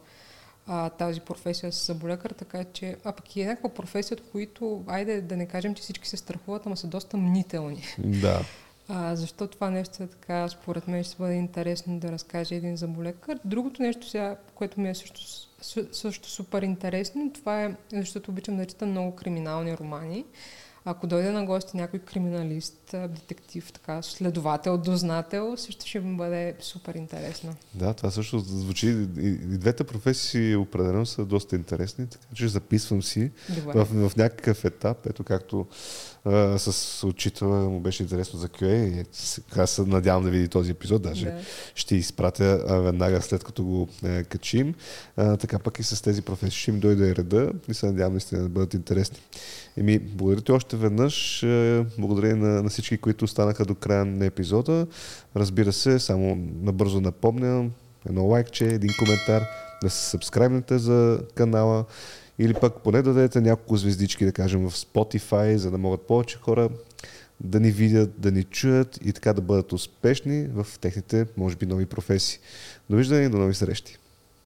[0.67, 5.21] а, тази професия с заболекар, така че, а пък е някаква професия, от които, айде
[5.21, 7.83] да не кажем, че всички се страхуват, ама са доста мнителни.
[7.97, 8.41] Да.
[8.91, 13.39] А, защо това нещо е така, според мен ще бъде интересно да разкаже един заболекар.
[13.45, 15.21] Другото нещо сега, което ми е също,
[15.91, 20.25] също супер интересно, това е, защото обичам да чета много криминални романи.
[20.85, 26.95] Ако дойде на гости някой криминалист, детектив, така, следовател, дознател, също ще ми бъде супер
[26.95, 27.55] интересно.
[27.73, 28.87] Да, това също звучи.
[28.87, 33.31] И, и двете професии определено са доста интересни, така че записвам си
[33.65, 35.67] в, в някакъв етап, ето както
[36.25, 39.05] а, с учителя му беше интересно за QA.
[39.57, 41.41] Аз се надявам да види този епизод, даже да.
[41.75, 44.75] ще изпратя а, веднага след като го а, качим.
[45.17, 48.41] А, така пък и с тези професии ще им дойде реда и се надявам наистина
[48.41, 49.17] да бъдат интересни.
[49.77, 51.45] Еми, благодаря ти още веднъж.
[51.97, 54.87] Благодаря на, на всички, които останаха до края на епизода.
[55.35, 57.71] Разбира се, само набързо напомням,
[58.09, 59.43] едно лайкче, един коментар,
[59.83, 61.85] да се сабскрайбнете за канала
[62.39, 66.37] или пък поне да дадете няколко звездички, да кажем, в Spotify, за да могат повече
[66.37, 66.69] хора
[67.39, 71.65] да ни видят, да ни чуят и така да бъдат успешни в техните, може би,
[71.65, 72.39] нови професии.
[72.89, 73.97] Довиждане и до нови срещи!